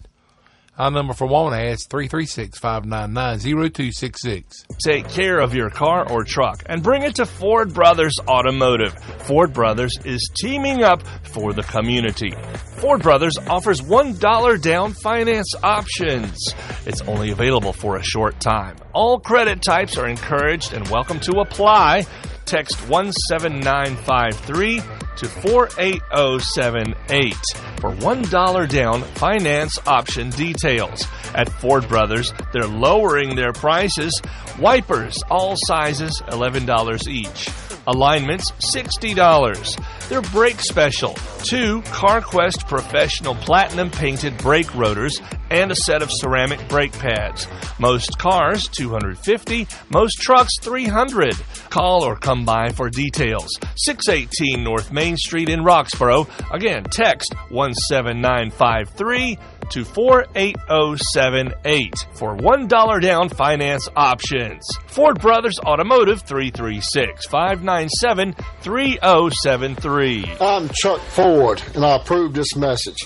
Our 0.77 0.91
number 0.91 1.13
for 1.13 1.25
Want 1.25 1.55
Ads, 1.55 1.87
336-599-0266. 1.87 4.65
Take 4.83 5.07
care 5.07 5.39
of 5.39 5.55
your 5.55 5.69
car 5.69 6.05
or 6.11 6.25
truck 6.25 6.63
and 6.65 6.83
bring 6.83 7.03
it 7.03 7.15
to 7.15 7.25
Ford 7.25 7.73
Brothers 7.73 8.13
Automotive. 8.27 8.93
Ford 9.21 9.53
Brothers 9.53 9.97
is 10.03 10.29
teaming 10.37 10.83
up 10.83 11.01
for 11.23 11.53
the 11.53 11.63
community. 11.63 12.33
Ford 12.79 13.01
Brothers 13.01 13.37
offers 13.47 13.79
$1 13.79 14.61
down 14.61 14.91
finance 14.91 15.55
options. 15.63 16.53
It's 16.85 16.99
only 17.03 17.31
available 17.31 17.71
for 17.71 17.95
a 17.95 18.03
short 18.03 18.41
time. 18.41 18.75
All 18.91 19.17
credit 19.17 19.61
types 19.61 19.97
are 19.97 20.09
encouraged 20.09 20.73
and 20.73 20.85
welcome 20.89 21.21
to 21.21 21.39
apply. 21.39 22.05
Text 22.43 22.75
17953 22.89 24.81
to 25.17 25.27
48078 25.27 27.35
for 27.79 27.91
$1 27.91 28.69
down 28.69 29.01
finance 29.01 29.77
option 29.85 30.29
details. 30.31 31.05
At 31.33 31.49
Ford 31.49 31.87
Brothers, 31.87 32.33
they're 32.51 32.67
lowering 32.67 33.35
their 33.35 33.53
prices. 33.53 34.19
Wipers, 34.59 35.21
all 35.29 35.55
sizes, 35.67 36.21
$11 36.27 37.07
each. 37.07 37.49
Alignments, 37.87 38.51
$60. 38.53 40.09
Their 40.09 40.21
brake 40.21 40.59
special, 40.59 41.13
two 41.43 41.81
CarQuest 41.81 42.67
Professional 42.67 43.35
Platinum 43.35 43.91
painted 43.91 44.35
brake 44.39 44.73
rotors 44.73 45.21
and 45.51 45.71
a 45.71 45.75
set 45.75 46.01
of 46.01 46.09
ceramic 46.11 46.67
brake 46.67 46.93
pads. 46.93 47.47
Most 47.77 48.17
cars, 48.17 48.67
250, 48.69 49.67
most 49.89 50.19
trucks, 50.19 50.53
300. 50.61 51.35
Call 51.69 52.03
or 52.03 52.15
come 52.15 52.43
by 52.43 52.69
for 52.69 52.89
details. 52.89 53.49
618 53.75 54.63
North 54.63 54.91
Main 54.91 55.04
Street 55.13 55.49
in 55.49 55.59
Roxboro. 55.59 56.27
Again, 56.51 56.83
text 56.85 57.35
17953 57.49 59.37
to 59.69 59.85
48078 59.85 61.93
for 62.13 62.35
$1 62.35 63.01
down 63.01 63.29
finance 63.29 63.87
options. 63.95 64.67
Ford 64.87 65.21
Brothers 65.21 65.59
Automotive 65.59 66.23
336 66.23 67.27
597 67.27 68.33
3073. 68.61 70.25
I'm 70.41 70.69
Chuck 70.69 71.01
Ford, 71.01 71.61
and 71.75 71.85
I 71.85 71.97
approve 71.97 72.33
this 72.33 72.55
message. 72.55 72.97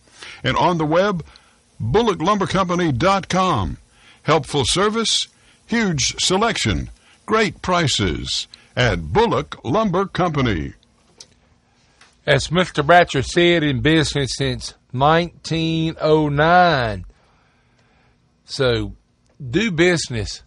And 0.44 0.58
on 0.58 0.78
the 0.78 0.86
web, 0.86 1.26
bullocklumbercompany.com. 1.82 3.78
Helpful 4.24 4.66
service, 4.66 5.30
huge 5.66 6.16
selection, 6.20 6.90
great 7.26 7.62
prices 7.62 8.50
at 8.76 9.14
Bullock 9.14 9.64
Lumber 9.64 10.06
Company. 10.06 10.74
As 12.26 12.48
Mr. 12.48 12.84
Bratcher 12.86 13.24
said, 13.24 13.64
in 13.64 13.82
business 13.82 14.36
since 14.36 14.74
1909. 14.92 17.06
So 18.46 18.94
do 19.50 19.72
business 19.72 20.44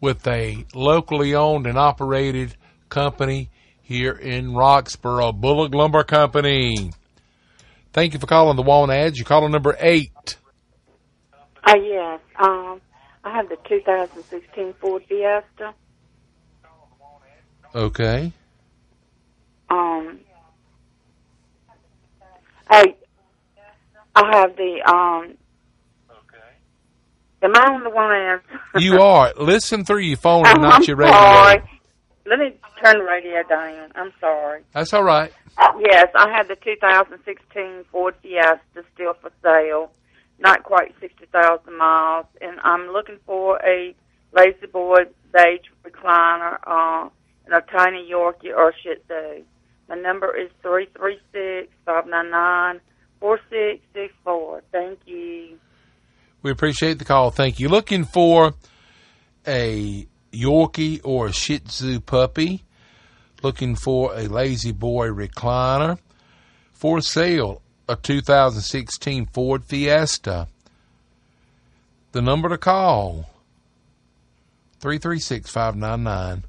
with 0.00 0.26
a 0.26 0.64
locally 0.74 1.34
owned 1.34 1.66
and 1.66 1.78
operated 1.78 2.56
company 2.88 3.50
here 3.86 4.12
in 4.12 4.50
Roxboro, 4.50 5.32
Bullock 5.32 5.72
Lumber 5.72 6.02
Company. 6.02 6.90
Thank 7.92 8.14
you 8.14 8.18
for 8.18 8.26
calling 8.26 8.56
the 8.56 8.62
Want 8.62 8.90
Ads. 8.90 9.16
You're 9.16 9.24
calling 9.26 9.52
number 9.52 9.76
eight. 9.78 10.36
Uh, 11.64 11.74
yes. 11.80 12.20
Um, 12.38 12.80
I 13.24 13.30
have 13.36 13.48
the 13.48 13.56
2016 13.68 14.74
Ford 14.80 15.04
Fiesta. 15.08 15.72
Okay. 17.74 18.32
Um, 19.70 20.18
I 22.68 22.94
I 24.14 24.36
have 24.36 24.56
the 24.56 24.82
um. 24.92 25.34
Am 27.42 27.54
I 27.54 27.74
on 27.74 27.84
the 27.84 27.90
one 27.90 28.10
ads? 28.12 28.42
You 28.82 29.00
are. 29.00 29.32
Listen 29.38 29.84
through 29.84 29.98
your 30.00 30.16
phone 30.16 30.46
and 30.46 30.62
not 30.62 30.74
I'm 30.76 30.82
your 30.84 30.96
radio. 30.96 31.12
sorry. 31.12 31.62
Let 32.26 32.38
me 32.40 32.54
turn 32.82 32.98
the 32.98 33.04
radio 33.04 33.42
down. 33.48 33.92
I'm 33.94 34.12
sorry. 34.20 34.62
That's 34.72 34.92
all 34.92 35.04
right. 35.04 35.32
Yes, 35.78 36.08
I 36.14 36.30
have 36.36 36.48
the 36.48 36.56
2016 36.56 37.84
Ford 37.90 38.14
Fiesta 38.22 38.84
still 38.94 39.14
for 39.14 39.30
sale. 39.42 39.92
Not 40.38 40.64
quite 40.64 40.94
60,000 41.00 41.76
miles. 41.76 42.26
And 42.40 42.58
I'm 42.62 42.88
looking 42.88 43.18
for 43.24 43.58
a 43.64 43.94
La-Z-Boy 44.34 45.04
beige 45.32 45.66
recliner 45.84 46.58
uh, 46.66 47.08
and 47.46 47.54
a 47.54 47.60
tiny 47.72 48.08
Yorkie 48.10 48.54
or 48.54 48.74
Shih 48.82 48.96
Tzu. 49.08 49.44
My 49.88 49.94
number 49.94 50.36
is 50.36 50.50
three 50.62 50.88
three 50.96 51.18
six 51.32 51.72
five 51.84 52.06
nine 52.06 52.30
nine 52.30 52.80
four 53.20 53.38
six 53.48 53.80
six 53.94 54.12
four. 54.24 54.62
Thank 54.72 54.98
you. 55.06 55.58
We 56.42 56.50
appreciate 56.50 56.98
the 56.98 57.04
call. 57.04 57.30
Thank 57.30 57.60
you. 57.60 57.68
Looking 57.68 58.04
for 58.04 58.54
a 59.46 60.06
Yorkie 60.36 61.00
or 61.04 61.28
a 61.28 61.32
Shih 61.32 61.60
Tzu 61.60 62.00
puppy. 62.00 62.64
Looking 63.42 63.76
for 63.76 64.14
a 64.14 64.28
La-Z-Boy 64.28 65.08
recliner. 65.08 65.98
For 66.72 67.00
sale, 67.00 67.62
a 67.88 67.96
2016 67.96 69.26
Ford 69.26 69.64
Fiesta. 69.64 70.48
The 72.12 72.22
number 72.22 72.48
to 72.48 72.58
call 72.58 73.30
336 74.80 75.50
599 75.50 76.44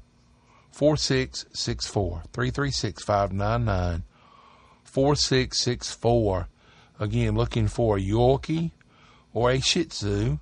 4664. 0.72 2.22
336 2.32 3.04
599 3.04 4.02
4664. 4.84 6.48
Again, 7.00 7.34
looking 7.34 7.68
for 7.68 7.96
a 7.96 8.00
Yorkie 8.00 8.72
or 9.32 9.50
a 9.50 9.60
Shih 9.60 9.84
Tzu, 9.84 10.38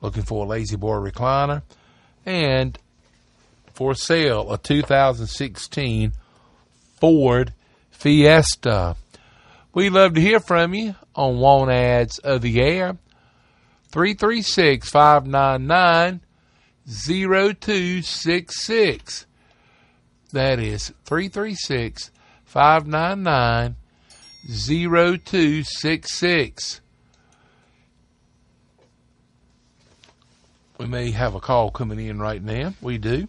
looking 0.00 0.22
for 0.22 0.44
a 0.44 0.48
La-Z-Boy 0.48 1.10
recliner, 1.10 1.62
and 2.26 2.78
for 3.74 3.94
sale 3.94 4.50
a 4.52 4.58
2016 4.58 6.12
Ford 7.00 7.54
Fiesta. 7.90 8.96
We 9.74 9.90
love 9.90 10.14
to 10.14 10.20
hear 10.20 10.40
from 10.40 10.74
you 10.74 10.96
on 11.14 11.38
Want 11.38 11.70
Ads 11.70 12.18
of 12.20 12.40
the 12.42 12.60
Air. 12.60 12.96
336 13.90 14.90
599 14.90 16.20
0266. 16.86 19.26
That 20.32 20.58
is 20.58 20.92
336 21.04 22.10
599 22.44 23.76
0266. 24.48 26.80
We 30.78 30.86
may 30.86 31.10
have 31.12 31.36
a 31.36 31.40
call 31.40 31.70
coming 31.70 32.00
in 32.00 32.18
right 32.18 32.42
now. 32.42 32.74
We 32.82 32.98
do. 32.98 33.28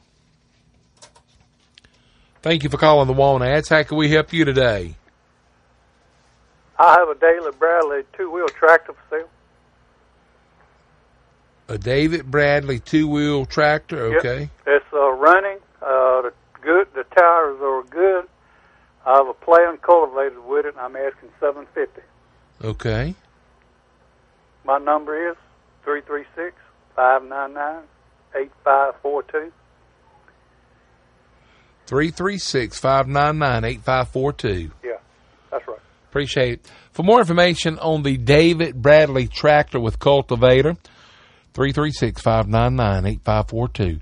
Thank 2.45 2.61
you 2.61 2.69
for 2.69 2.77
calling 2.77 3.07
the 3.07 3.13
Want 3.13 3.43
Ads. 3.43 3.69
How 3.69 3.81
can 3.81 3.97
we 3.97 4.07
help 4.11 4.31
you 4.31 4.45
today? 4.45 4.93
I 6.77 6.91
have 6.99 7.09
a 7.09 7.15
David 7.15 7.57
Bradley 7.57 8.03
two 8.15 8.29
wheel 8.29 8.47
tractor 8.49 8.93
for 8.93 9.17
sale. 9.17 9.29
A 11.67 11.79
David 11.79 12.29
Bradley 12.29 12.77
two 12.77 13.07
wheel 13.07 13.47
tractor. 13.47 14.09
Yep. 14.09 14.19
Okay. 14.19 14.49
It's 14.67 14.85
uh, 14.93 15.09
running. 15.13 15.57
Uh, 15.81 16.21
the 16.21 16.33
good. 16.61 16.87
The 16.93 17.03
tires 17.17 17.59
are 17.63 17.81
good. 17.89 18.27
I 19.07 19.15
have 19.17 19.27
a 19.27 19.33
plan 19.33 19.77
cultivated 19.77 20.45
with 20.45 20.67
it. 20.67 20.75
and 20.75 20.79
I'm 20.79 20.95
asking 20.95 21.29
seven 21.39 21.65
fifty. 21.73 22.01
Okay. 22.63 23.15
My 24.63 24.77
number 24.77 25.31
is 25.31 25.35
three 25.83 26.01
three 26.01 26.25
six 26.35 26.55
five 26.95 27.23
nine 27.23 27.55
nine 27.55 27.81
eight 28.35 28.51
five 28.63 28.93
four 29.01 29.23
two. 29.23 29.51
336 31.87 32.79
599 32.79 33.65
8542. 33.65 34.71
Yeah, 34.83 34.93
that's 35.51 35.67
right. 35.67 35.77
Appreciate 36.09 36.53
it. 36.53 36.65
For 36.91 37.03
more 37.03 37.19
information 37.19 37.77
on 37.79 38.03
the 38.03 38.17
David 38.17 38.81
Bradley 38.81 39.27
tractor 39.27 39.79
with 39.79 39.99
cultivator, 39.99 40.75
336 41.53 42.21
599 42.21 43.05
8542. 43.05 43.99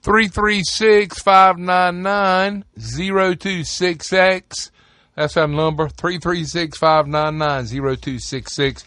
336 0.02 1.22
599 1.22 2.64
0266. 2.76 4.72
That's 5.16 5.36
our 5.36 5.46
number, 5.46 5.88
336 5.88 6.76
599 6.76 7.66
0266. 7.66 8.84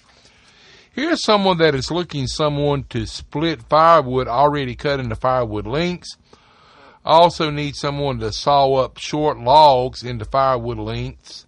Here's 0.91 1.23
someone 1.23 1.57
that 1.59 1.73
is 1.73 1.89
looking 1.89 2.27
someone 2.27 2.83
to 2.89 3.05
split 3.05 3.61
firewood 3.63 4.27
already 4.27 4.75
cut 4.75 4.99
into 4.99 5.15
firewood 5.15 5.65
lengths. 5.65 6.17
Also 7.05 7.49
need 7.49 7.77
someone 7.77 8.19
to 8.19 8.33
saw 8.33 8.73
up 8.73 8.97
short 8.97 9.39
logs 9.39 10.03
into 10.03 10.25
firewood 10.25 10.79
lengths. 10.79 11.45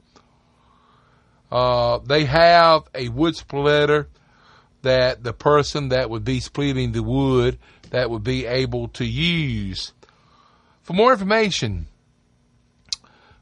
Uh, 1.52 1.98
they 1.98 2.24
have 2.24 2.84
a 2.96 3.10
wood 3.10 3.36
splitter 3.36 4.08
that 4.84 5.24
the 5.24 5.34
person 5.34 5.90
that 5.90 6.10
would 6.10 6.24
be 6.24 6.40
splitting 6.40 6.94
the 6.94 7.04
wood 7.04 7.58
that 7.90 8.10
would 8.10 8.24
be 8.24 8.46
able 8.46 8.88
to 8.88 9.04
use. 9.04 9.92
For 10.84 10.94
more 10.94 11.12
information 11.12 11.88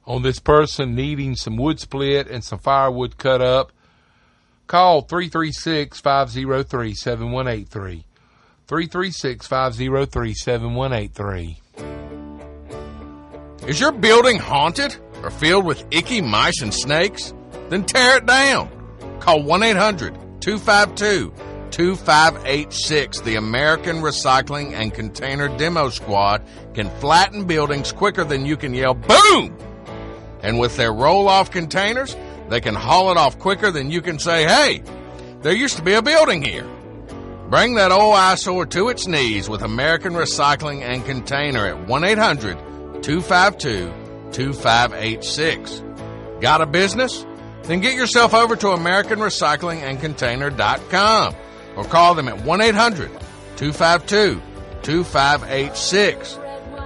on 0.08 0.24
this 0.24 0.40
person 0.40 0.96
needing 0.96 1.36
some 1.36 1.58
wood 1.58 1.80
split 1.80 2.28
and 2.28 2.44
some 2.44 2.58
firewood 2.60 3.18
cut 3.18 3.42
up, 3.42 3.74
call 4.66 5.02
336 5.02 6.00
503 6.00 6.94
7183. 6.96 8.06
336 8.68 9.48
503 9.48 10.34
7183. 10.34 11.62
Is 13.68 13.80
your 13.82 13.92
building 13.92 14.38
haunted 14.38 14.96
or 15.22 15.30
filled 15.30 15.66
with 15.66 15.84
icky 15.92 16.22
mice 16.22 16.62
and 16.62 16.74
snakes? 16.74 17.34
Then 17.70 17.84
tear 17.84 18.18
it 18.18 18.26
down. 18.26 18.70
Call 19.20 19.44
1 19.44 19.64
800 19.64 20.14
252 20.40 21.34
2586. 21.72 23.22
The 23.22 23.36
American 23.36 23.98
Recycling 23.98 24.72
and 24.72 24.94
Container 24.94 25.50
Demo 25.58 25.90
Squad 25.90 26.44
can 26.74 26.90
flatten 27.02 27.44
buildings 27.44 27.92
quicker 27.92 28.24
than 28.24 28.46
you 28.46 28.56
can 28.56 28.74
yell 28.74 28.94
boom! 28.94 29.58
And 30.48 30.58
with 30.58 30.78
their 30.78 30.94
roll 30.94 31.28
off 31.28 31.52
containers, 31.52 32.16
they 32.48 32.62
can 32.62 32.74
haul 32.74 33.12
it 33.12 33.18
off 33.18 33.38
quicker 33.38 33.70
than 33.70 33.92
you 33.92 34.02
can 34.02 34.18
say, 34.18 34.46
hey, 34.46 34.82
there 35.42 35.52
used 35.52 35.76
to 35.76 35.84
be 35.84 35.92
a 35.92 36.02
building 36.02 36.42
here. 36.42 36.66
Bring 37.50 37.76
that 37.76 37.92
old 37.92 38.16
eyesore 38.16 38.66
to 38.68 38.88
its 38.88 39.08
knees 39.08 39.50
with 39.50 39.62
American 39.62 40.14
Recycling 40.14 40.84
and 40.84 41.06
Container 41.06 41.66
at 41.66 41.86
1 41.86 42.04
800 42.06 43.04
252 43.04 43.94
2586. 44.32 45.84
Got 46.40 46.62
a 46.62 46.66
business? 46.66 47.26
Then 47.64 47.82
get 47.82 47.96
yourself 47.96 48.34
over 48.34 48.56
to 48.56 48.68
AmericanRecyclingAndContainer.com 48.68 51.36
or 51.76 51.84
call 51.84 52.16
them 52.16 52.30
at 52.30 52.46
1 52.46 52.62
800 52.62 53.12
252 53.58 54.42
2586. 54.82 56.40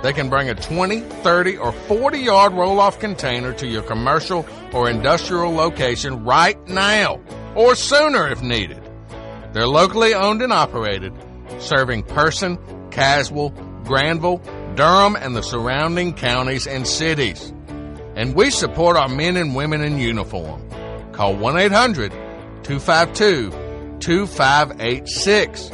They 0.04 0.14
can 0.14 0.30
bring 0.30 0.50
a 0.50 0.56
20, 0.56 1.02
30, 1.02 1.58
or 1.58 1.72
40 1.72 2.20
yard 2.20 2.54
roll 2.54 2.80
off 2.80 3.00
container 3.00 3.54
to 3.54 3.68
your 3.68 3.84
commercial 3.84 4.46
or 4.74 4.90
industrial 4.90 5.54
location 5.54 6.24
right 6.24 6.58
now 6.68 7.20
or 7.56 7.76
sooner 7.76 8.28
if 8.28 8.42
needed. 8.42 8.82
They're 9.54 9.68
locally 9.68 10.14
owned 10.14 10.42
and 10.42 10.54
operated, 10.54 11.14
serving 11.60 12.04
Person, 12.04 12.58
Caswell, 12.90 13.50
Granville, 13.84 14.42
Durham, 14.76 15.16
and 15.16 15.36
the 15.36 15.44
surrounding 15.44 16.14
counties 16.14 16.66
and 16.66 16.88
cities. 16.88 17.54
And 18.16 18.34
we 18.36 18.50
support 18.50 18.98
our 18.98 19.10
men 19.10 19.38
and 19.38 19.56
women 19.56 19.82
in 19.82 20.00
uniform. 20.00 20.68
Call 21.12 21.36
1 21.36 21.58
800 21.58 22.12
252 22.64 23.52
2586. 24.00 25.72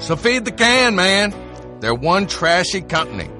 So 0.00 0.16
feed 0.16 0.44
the 0.44 0.52
can, 0.52 0.94
man. 0.96 1.32
They're 1.80 1.94
one 1.94 2.26
trashy 2.26 2.80
company. 2.80 3.30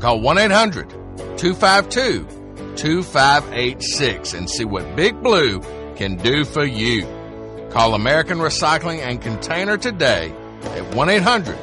Call 0.00 0.20
1 0.20 0.38
800 0.38 0.90
252 1.38 2.26
2586 2.76 4.34
and 4.34 4.48
see 4.50 4.64
what 4.64 4.96
Big 4.96 5.22
Blue 5.22 5.60
can 5.96 6.16
do 6.16 6.44
for 6.44 6.64
you. 6.64 7.06
Call 7.70 7.94
American 7.94 8.38
Recycling 8.38 9.00
and 9.00 9.20
Container 9.20 9.76
today 9.76 10.32
at 10.62 10.94
1 10.94 11.08
800 11.08 11.56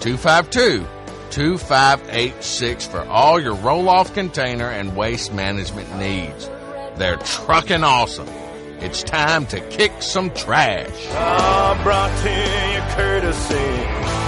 252 0.00 0.86
2586 1.30 2.86
for 2.86 3.00
all 3.06 3.40
your 3.40 3.54
roll 3.56 3.88
off 3.88 4.14
container 4.14 4.68
and 4.68 4.96
waste 4.96 5.32
management 5.32 5.94
needs. 5.96 6.48
They're 6.96 7.16
trucking 7.16 7.82
awesome. 7.82 8.28
It's 8.84 9.02
time 9.02 9.46
to 9.46 9.60
kick 9.70 9.92
some 10.02 10.28
trash. 10.34 11.06
Ah, 11.12 11.80
brought 11.82 12.14
to 12.22 12.28
you 12.28 12.94
courtesy 12.94 13.54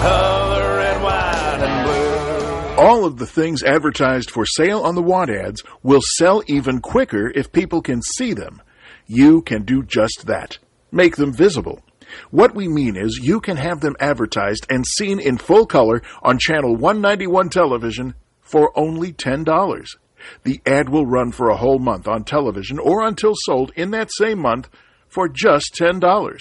of 0.03 0.49
the 0.57 0.77
red, 0.79 1.03
white, 1.03 1.59
and 1.61 1.85
blue. 1.87 2.83
All 2.83 3.05
of 3.05 3.19
the 3.19 3.27
things 3.27 3.63
advertised 3.63 4.31
for 4.31 4.47
sale 4.47 4.81
on 4.81 4.95
the 4.95 5.03
want 5.03 5.29
ads 5.29 5.63
will 5.83 6.01
sell 6.03 6.43
even 6.47 6.81
quicker 6.81 7.31
if 7.35 7.53
people 7.53 7.83
can 7.83 8.01
see 8.01 8.33
them. 8.33 8.63
You 9.07 9.43
can 9.43 9.65
do 9.65 9.83
just 9.83 10.25
that. 10.25 10.57
Make 10.91 11.17
them 11.17 11.35
visible. 11.35 11.83
What 12.31 12.55
we 12.55 12.67
mean 12.67 12.97
is 12.97 13.21
you 13.23 13.41
can 13.41 13.59
have 13.59 13.83
them 13.83 13.95
advertised 14.01 14.67
and 14.71 14.87
seen 14.87 15.21
in 15.21 15.37
full 15.37 15.67
color 15.67 16.01
on 16.23 16.39
channel 16.39 16.75
191 16.75 17.51
television 17.51 18.15
for 18.41 18.73
only 18.75 19.13
$10. 19.13 19.97
The 20.45 20.61
ad 20.67 20.89
will 20.89 21.07
run 21.07 21.33
for 21.33 21.49
a 21.49 21.57
whole 21.57 21.79
month 21.79 22.09
on 22.09 22.25
television 22.25 22.79
or 22.79 23.07
until 23.07 23.33
sold 23.35 23.73
in 23.77 23.91
that 23.91 24.11
same 24.13 24.41
month 24.41 24.69
for 25.09 25.29
just 25.29 25.75
$10. 25.79 26.39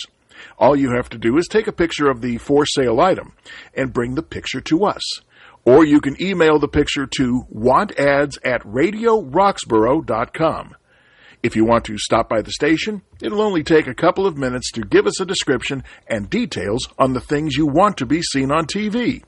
All 0.58 0.76
you 0.76 0.91
have 0.91 1.10
to 1.10 1.17
do 1.17 1.38
is 1.38 1.48
take 1.48 1.67
a 1.67 1.71
picture 1.71 2.10
of 2.10 2.21
the 2.21 2.38
for 2.38 2.65
sale 2.65 3.00
item 3.00 3.34
and 3.74 3.93
bring 3.93 4.15
the 4.15 4.24
picture 4.24 4.62
to 4.62 4.86
us. 4.86 5.04
Or 5.63 5.86
you 5.86 6.00
can 6.00 6.21
email 6.21 6.60
the 6.60 6.67
picture 6.67 7.08
to 7.17 7.45
wantads 7.54 8.38
at 8.43 8.62
radioroxboro.com. 8.63 10.76
If 11.41 11.56
you 11.56 11.65
want 11.65 11.86
to 11.86 11.98
stop 11.98 12.30
by 12.30 12.41
the 12.41 12.52
station, 12.52 13.02
it'll 13.21 13.41
only 13.41 13.63
take 13.63 13.88
a 13.88 13.93
couple 13.93 14.26
of 14.26 14.38
minutes 14.38 14.71
to 14.71 14.82
give 14.82 15.06
us 15.06 15.19
a 15.19 15.26
description 15.26 15.84
and 16.08 16.30
details 16.30 16.88
on 16.98 17.13
the 17.13 17.21
things 17.21 17.56
you 17.56 17.67
want 17.67 17.98
to 17.98 18.06
be 18.06 18.21
seen 18.21 18.52
on 18.52 18.65
TV. 18.65 19.24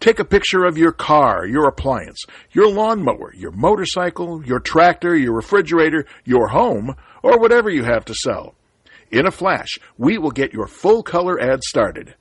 Take 0.00 0.18
a 0.18 0.24
picture 0.24 0.64
of 0.64 0.78
your 0.78 0.92
car, 0.92 1.46
your 1.46 1.66
appliance, 1.66 2.24
your 2.52 2.68
lawnmower, 2.68 3.32
your 3.34 3.52
motorcycle, 3.52 4.44
your 4.44 4.60
tractor, 4.60 5.16
your 5.16 5.32
refrigerator, 5.32 6.06
your 6.24 6.48
home, 6.48 6.94
or 7.22 7.38
whatever 7.38 7.70
you 7.70 7.84
have 7.84 8.04
to 8.06 8.14
sell. 8.14 8.54
In 9.10 9.26
a 9.26 9.30
flash, 9.30 9.78
we 9.96 10.18
will 10.18 10.30
get 10.30 10.52
your 10.52 10.66
full 10.66 11.02
color 11.02 11.40
ad 11.40 11.62
started. 11.62 12.14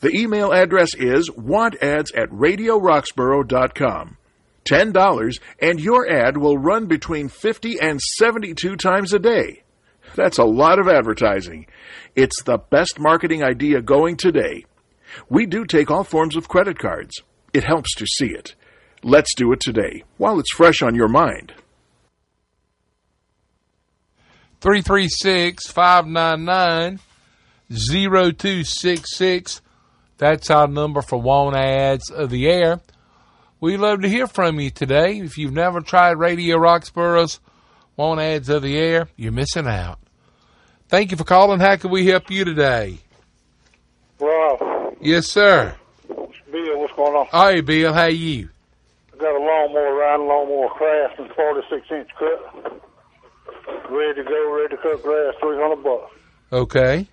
The 0.00 0.14
email 0.14 0.52
address 0.52 0.94
is 0.94 1.30
wantads 1.30 2.16
at 2.16 2.30
radioroxboro.com. 2.30 4.18
$10 4.66 5.40
and 5.60 5.80
your 5.80 6.10
ad 6.10 6.36
will 6.36 6.58
run 6.58 6.86
between 6.86 7.28
50 7.28 7.80
and 7.80 8.00
72 8.00 8.76
times 8.76 9.12
a 9.12 9.18
day. 9.18 9.62
That's 10.14 10.38
a 10.38 10.44
lot 10.44 10.78
of 10.78 10.88
advertising. 10.88 11.66
It's 12.14 12.42
the 12.42 12.58
best 12.58 12.98
marketing 12.98 13.42
idea 13.42 13.80
going 13.80 14.16
today. 14.16 14.64
We 15.28 15.46
do 15.46 15.64
take 15.64 15.90
all 15.90 16.04
forms 16.04 16.36
of 16.36 16.48
credit 16.48 16.78
cards. 16.78 17.22
It 17.52 17.64
helps 17.64 17.94
to 17.96 18.06
see 18.06 18.28
it. 18.28 18.54
Let's 19.02 19.34
do 19.34 19.52
it 19.52 19.60
today 19.60 20.04
while 20.16 20.38
it's 20.38 20.52
fresh 20.52 20.82
on 20.82 20.94
your 20.94 21.08
mind. 21.08 21.52
336 24.60 25.66
599 25.68 27.00
0266. 27.70 29.62
That's 30.18 30.50
our 30.50 30.66
number 30.66 31.02
for 31.02 31.20
Want 31.20 31.56
Ads 31.56 32.10
of 32.10 32.30
the 32.30 32.48
Air. 32.48 32.80
We'd 33.60 33.78
love 33.78 34.02
to 34.02 34.08
hear 34.08 34.26
from 34.26 34.60
you 34.60 34.70
today. 34.70 35.18
If 35.18 35.38
you've 35.38 35.52
never 35.52 35.80
tried 35.80 36.18
Radio 36.18 36.56
Roxboro's 36.56 37.40
Want 37.96 38.20
Ads 38.20 38.48
of 38.48 38.62
the 38.62 38.78
Air, 38.78 39.08
you're 39.16 39.32
missing 39.32 39.66
out. 39.66 39.98
Thank 40.88 41.10
you 41.10 41.16
for 41.16 41.24
calling. 41.24 41.60
How 41.60 41.76
can 41.76 41.90
we 41.90 42.06
help 42.06 42.30
you 42.30 42.44
today? 42.44 42.98
Yes, 45.00 45.26
sir. 45.26 45.76
Bill, 46.08 46.80
what's 46.80 46.92
going 46.94 47.14
on? 47.14 47.26
Hey, 47.26 47.60
Bill, 47.60 47.92
how 47.92 48.06
you? 48.06 48.48
I 49.12 49.18
got 49.18 49.34
a 49.34 49.38
lawnmower 49.38 49.94
riding 49.94 50.26
lawnmower 50.26 50.68
Craftsman, 50.70 51.30
46 51.34 51.86
inch 51.90 52.10
cut. 52.18 52.82
Ready 53.90 54.22
to 54.22 54.24
go, 54.24 54.56
ready 54.56 54.76
to 54.76 54.82
cut 54.82 55.02
grass, 55.02 55.34
300 55.40 55.82
bucks. 55.82 56.12
Okay. 56.52 57.06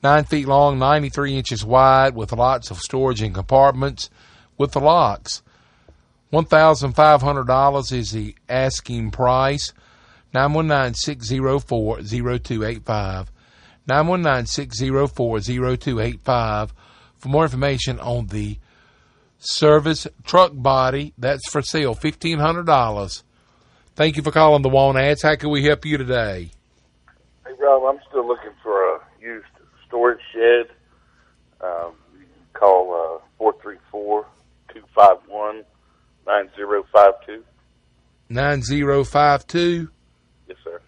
Nine 0.00 0.22
feet 0.22 0.46
long, 0.46 0.78
93 0.78 1.36
inches 1.36 1.64
wide, 1.64 2.14
with 2.14 2.30
lots 2.30 2.70
of 2.70 2.78
storage 2.78 3.20
and 3.20 3.34
compartments 3.34 4.10
with 4.56 4.70
the 4.70 4.78
locks. 4.78 5.42
$1,500 6.32 7.92
is 7.92 8.12
the 8.12 8.36
asking 8.48 9.10
price. 9.10 9.72
919-604-0285. 10.36 13.26
919-604-0285 13.90 16.70
for 17.18 17.28
more 17.28 17.42
information 17.42 17.98
on 17.98 18.28
the 18.28 18.56
service 19.38 20.06
truck 20.24 20.52
body 20.54 21.12
that's 21.18 21.50
for 21.50 21.62
sale, 21.62 21.96
$1,500. 21.96 23.22
Thank 23.96 24.16
you 24.16 24.22
for 24.22 24.30
calling 24.30 24.62
the 24.62 24.68
Want 24.68 24.96
Ads. 24.96 25.22
How 25.22 25.34
can 25.34 25.50
we 25.50 25.64
help 25.64 25.84
you 25.84 25.98
today? 25.98 26.52
Hey, 27.44 27.52
Rob, 27.58 27.82
I'm 27.82 27.98
still 28.08 28.24
looking 28.26 28.52
for 28.62 28.94
a 28.94 29.00
used 29.20 29.46
storage 29.86 30.20
shed. 30.32 30.68
Um, 31.60 31.94
you 32.12 32.20
can 32.20 32.28
call 32.54 32.94
uh, 32.94 33.18
434 33.38 34.24
251 34.72 35.64
9052. 36.26 37.42
9052. 38.28 39.90
Yes, 40.48 40.58
sir. 40.62 40.80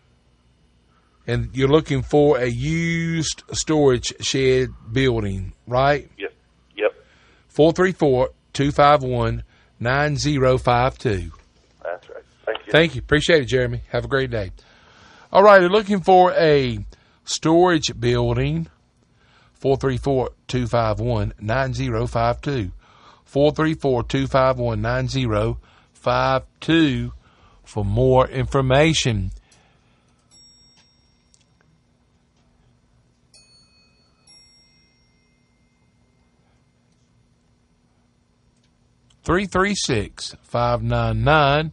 And 1.27 1.51
you're 1.55 1.69
looking 1.69 2.03
for 2.03 2.39
a 2.39 2.49
used 2.49 3.43
storage 3.53 4.13
shed 4.21 4.69
building, 4.91 5.53
right? 5.67 6.11
Yes. 6.19 6.33
Yep. 6.77 6.93
434 7.49 8.31
251 8.53 9.45
9052. 9.79 11.31
That's 11.83 12.09
right. 12.09 12.23
Thank 12.45 12.67
you. 12.67 12.73
Thank 12.73 12.95
you. 12.95 13.01
Appreciate 13.01 13.43
it, 13.43 13.49
Jeremy. 13.49 13.83
Have 13.91 14.05
a 14.05 14.09
great 14.09 14.31
day. 14.31 14.51
All 15.33 15.43
right, 15.43 15.61
you're 15.61 15.71
looking 15.71 16.01
for 16.01 16.33
a 16.33 16.79
storage 17.25 17.99
building. 17.99 18.69
434 19.55 20.31
251 20.49 21.33
9052. 21.41 22.73
434 23.25 24.03
251 24.03 24.83
9052 24.83 27.13
for 27.65 27.85
more 27.85 28.29
information. 28.29 29.31
Three 39.25 39.47
three 39.47 39.75
six 39.77 40.35
five 40.43 40.83
nine 40.83 41.23
nine 41.23 41.73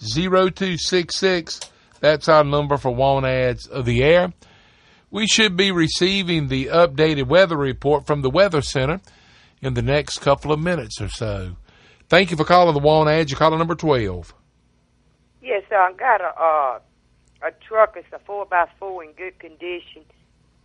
zero 0.00 0.48
two 0.48 0.78
six 0.78 1.16
six. 1.16 1.60
That's 2.00 2.28
our 2.28 2.44
number 2.44 2.76
for 2.76 2.94
Want 2.94 3.26
Ads 3.26 3.66
of 3.66 3.84
the 3.86 4.04
Air. 4.04 4.32
We 5.10 5.26
should 5.26 5.56
be 5.56 5.72
receiving 5.72 6.48
the 6.48 6.66
updated 6.66 7.26
weather 7.26 7.56
report 7.56 8.06
from 8.06 8.22
the 8.22 8.30
Weather 8.30 8.62
Center 8.62 9.00
in 9.60 9.74
the 9.74 9.82
next 9.82 10.18
couple 10.18 10.52
of 10.52 10.60
minutes 10.60 11.00
or 11.00 11.08
so. 11.08 11.56
Thank 12.08 12.30
you 12.30 12.36
for 12.36 12.44
calling 12.44 12.74
the 12.74 12.80
Want 12.80 13.08
Ads. 13.08 13.32
You're 13.32 13.38
calling 13.38 13.58
number 13.58 13.74
12. 13.74 14.32
Yes, 15.42 15.64
sir. 15.68 15.76
I 15.76 15.92
got 15.92 16.20
a 16.20 16.40
uh, 16.40 16.78
a 17.42 17.52
truck. 17.66 17.96
It's 17.96 18.06
a 18.12 18.18
four 18.20 18.46
by 18.46 18.68
four 18.78 19.02
in 19.02 19.12
good 19.12 19.38
condition, 19.38 20.04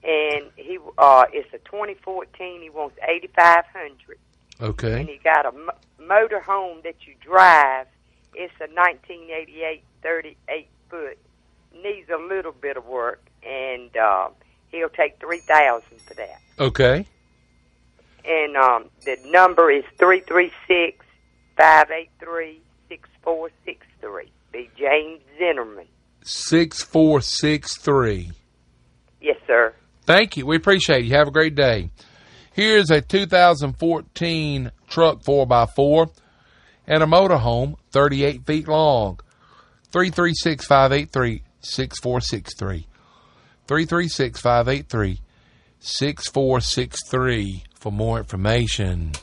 and 0.04 0.52
he 0.56 0.78
uh, 0.98 1.26
it's 1.34 1.52
a 1.54 1.58
2014. 1.60 2.62
He 2.62 2.70
wants 2.70 2.96
8,500, 3.08 4.18
Okay. 4.62 5.02
and 5.02 5.10
he 5.10 5.18
got 5.24 5.46
a 5.46 5.52
mo- 5.52 5.74
motor 6.00 6.40
home 6.40 6.80
that 6.84 6.96
you 7.06 7.14
drive. 7.20 7.88
It's 8.34 8.54
a 8.60 8.68
1988 8.74 9.84
38 10.04 10.68
foot. 10.90 11.18
Needs 11.74 12.10
a 12.10 12.18
little 12.18 12.52
bit 12.52 12.76
of 12.78 12.86
work, 12.86 13.22
and 13.44 13.96
uh, 13.96 14.30
he'll 14.72 14.90
take 14.90 15.20
3,000 15.20 16.02
for 16.02 16.14
that. 16.16 16.42
Okay. 16.60 17.06
And 18.26 18.58
um, 18.58 18.90
the 19.06 19.18
number 19.26 19.72
is 19.72 19.84
three 19.98 20.20
three 20.20 20.52
six 20.68 21.04
five 21.58 21.90
eight 21.90 22.12
three 22.20 22.62
six 22.88 23.10
four 23.24 23.50
six 23.66 23.84
three. 24.00 24.32
Be 24.52 24.70
James 24.78 25.22
Zinnerman. 25.40 25.88
6463. 26.24 28.32
Yes, 29.22 29.38
sir. 29.48 29.74
Thank 30.04 30.38
you. 30.38 30.46
We 30.46 30.56
appreciate 30.58 31.04
you. 31.06 31.16
Have 31.16 31.28
a 31.28 31.32
great 31.32 31.56
day. 31.56 31.90
Here's 32.54 32.92
a 32.92 33.02
2014 33.02 34.72
truck 34.90 35.24
4x4 35.24 36.14
and 36.86 37.02
a 37.02 37.06
motorhome 37.06 37.78
38 37.92 38.46
feet 38.46 38.68
long. 38.68 39.20
336 39.92 40.66
583 40.66 41.44
6463. 41.62 42.88
336 43.68 44.42
583 44.42 45.22
6463 45.80 47.64
for 47.76 47.92
more 47.92 48.18
information. 48.18 49.14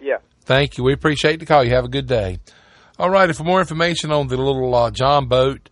Yeah. 0.00 0.18
Thank 0.42 0.78
you. 0.78 0.84
We 0.84 0.92
appreciate 0.92 1.40
the 1.40 1.46
call. 1.46 1.64
You 1.64 1.74
have 1.74 1.84
a 1.84 1.88
good 1.88 2.06
day. 2.06 2.38
All 3.00 3.10
right. 3.10 3.28
And 3.28 3.36
for 3.36 3.42
more 3.42 3.58
information 3.58 4.12
on 4.12 4.28
the 4.28 4.36
little 4.36 4.72
uh, 4.72 4.92
John 4.92 5.26
boat, 5.26 5.69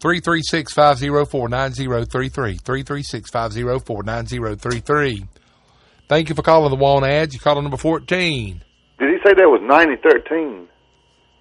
336-504-9033. 0.00 2.62
336-504-9033. 2.62 5.28
Thank 6.08 6.28
you 6.28 6.34
for 6.34 6.42
calling 6.42 6.70
the 6.70 6.76
Want 6.76 7.04
Ads. 7.04 7.34
You 7.34 7.40
called 7.40 7.58
on 7.58 7.64
number 7.64 7.76
14. 7.76 8.64
Did 8.98 9.08
he 9.08 9.16
say 9.24 9.34
that 9.34 9.48
was 9.48 9.60
9013? 9.62 10.66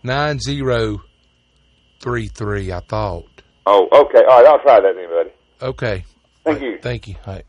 9033, 0.03 2.71
I 2.71 2.79
thought. 2.81 3.25
Oh, 3.65 3.87
okay. 3.91 4.23
All 4.29 4.37
right, 4.37 4.45
I'll 4.45 4.59
try 4.59 4.79
that 4.79 4.95
then, 4.95 5.09
buddy. 5.09 5.31
Okay. 5.61 6.05
Thank 6.43 6.59
right, 6.59 6.71
you. 6.71 6.77
Thank 6.81 7.07
you. 7.07 7.15
All 7.25 7.33
right. 7.33 7.45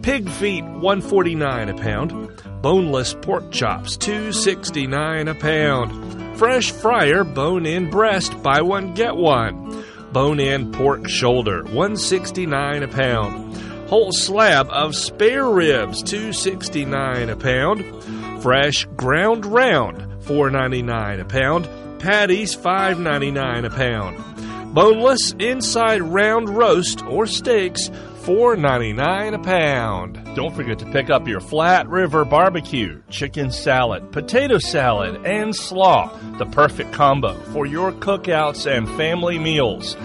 Pig 0.03 0.29
feet, 0.29 0.65
149 0.65 1.69
a 1.69 1.73
pound. 1.75 2.61
Boneless 2.61 3.15
pork 3.21 3.49
chops, 3.51 3.95
$2.69 3.95 5.29
a 5.29 5.33
pound. 5.33 6.37
Fresh 6.37 6.73
fryer 6.73 7.23
bone-in 7.23 7.89
breast, 7.89 8.43
buy 8.43 8.59
one 8.59 8.93
get 8.95 9.15
one. 9.15 9.85
Bone-in 10.11 10.73
pork 10.73 11.07
shoulder, 11.07 11.63
169 11.63 12.83
a 12.83 12.87
pound. 12.89 13.55
Whole 13.87 14.11
slab 14.11 14.67
of 14.71 14.93
spare 14.93 15.49
ribs, 15.49 16.03
$2.69 16.03 17.29
a 17.29 17.37
pound. 17.37 18.43
Fresh 18.43 18.85
ground 18.97 19.45
round, 19.45 20.01
$4.99 20.25 21.21
a 21.21 21.25
pound. 21.25 21.69
Patties, 22.01 22.57
$5.99 22.57 23.65
a 23.65 23.69
pound. 23.69 24.73
Boneless 24.73 25.33
inside 25.39 26.01
round 26.01 26.49
roast 26.49 27.01
or 27.05 27.25
steaks, 27.25 27.89
$4.99 28.23 29.33
a 29.33 29.39
pound. 29.39 30.35
Don't 30.35 30.55
forget 30.55 30.79
to 30.79 30.85
pick 30.85 31.09
up 31.09 31.27
your 31.27 31.41
Flat 31.41 31.89
River 31.89 32.23
Barbecue, 32.23 33.01
chicken 33.09 33.51
salad, 33.51 34.13
potato 34.13 34.59
salad, 34.59 35.25
and 35.25 35.53
slaw, 35.53 36.07
the 36.37 36.45
perfect 36.45 36.93
combo 36.93 37.33
for 37.51 37.65
your 37.65 37.91
cookouts 37.91 38.65
and 38.65 38.87
family 38.95 39.37
meals. 39.37 39.97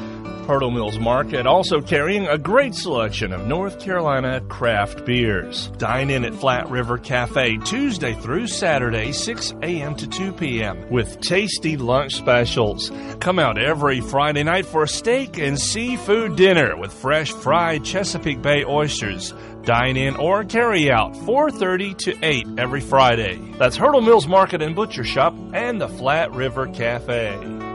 Hurdle 0.48 0.70
Mills 0.70 0.98
Market 0.98 1.46
also 1.46 1.82
carrying 1.82 2.26
a 2.26 2.38
great 2.38 2.74
selection 2.74 3.34
of 3.34 3.46
North 3.46 3.78
Carolina 3.78 4.40
craft 4.48 5.04
beers. 5.04 5.68
Dine 5.76 6.08
in 6.08 6.24
at 6.24 6.32
Flat 6.34 6.70
River 6.70 6.96
Cafe 6.96 7.58
Tuesday 7.66 8.14
through 8.14 8.46
Saturday, 8.46 9.12
6 9.12 9.52
a.m. 9.62 9.94
to 9.96 10.08
2 10.08 10.32
p.m. 10.32 10.88
with 10.88 11.20
tasty 11.20 11.76
lunch 11.76 12.14
specials. 12.14 12.90
Come 13.20 13.38
out 13.38 13.58
every 13.58 14.00
Friday 14.00 14.42
night 14.42 14.64
for 14.64 14.84
a 14.84 14.88
steak 14.88 15.36
and 15.36 15.60
seafood 15.60 16.36
dinner 16.36 16.78
with 16.78 16.94
fresh 16.94 17.30
fried 17.30 17.84
Chesapeake 17.84 18.40
Bay 18.40 18.64
oysters. 18.64 19.34
Dine 19.64 19.98
in 19.98 20.16
or 20.16 20.44
carry 20.44 20.90
out 20.90 21.12
4:30 21.12 21.98
to 21.98 22.18
8 22.22 22.46
every 22.56 22.80
Friday. 22.80 23.36
That's 23.58 23.76
Hurdle 23.76 24.00
Mills 24.00 24.26
Market 24.26 24.62
and 24.62 24.74
Butcher 24.74 25.04
Shop 25.04 25.34
and 25.52 25.78
the 25.78 25.88
Flat 25.88 26.32
River 26.32 26.68
Cafe. 26.68 27.67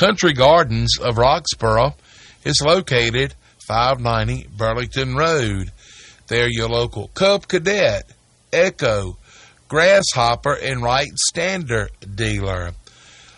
Country 0.00 0.32
Gardens 0.32 0.98
of 0.98 1.14
Roxboro 1.16 1.92
is 2.42 2.62
located 2.64 3.34
590 3.68 4.48
Burlington 4.56 5.14
Road. 5.14 5.70
They're 6.26 6.48
your 6.48 6.70
local 6.70 7.08
Cub 7.08 7.46
Cadet, 7.46 8.10
Echo, 8.50 9.18
Grasshopper, 9.68 10.54
and 10.54 10.82
Wright 10.82 11.12
Stander 11.28 11.90
dealer. 12.14 12.72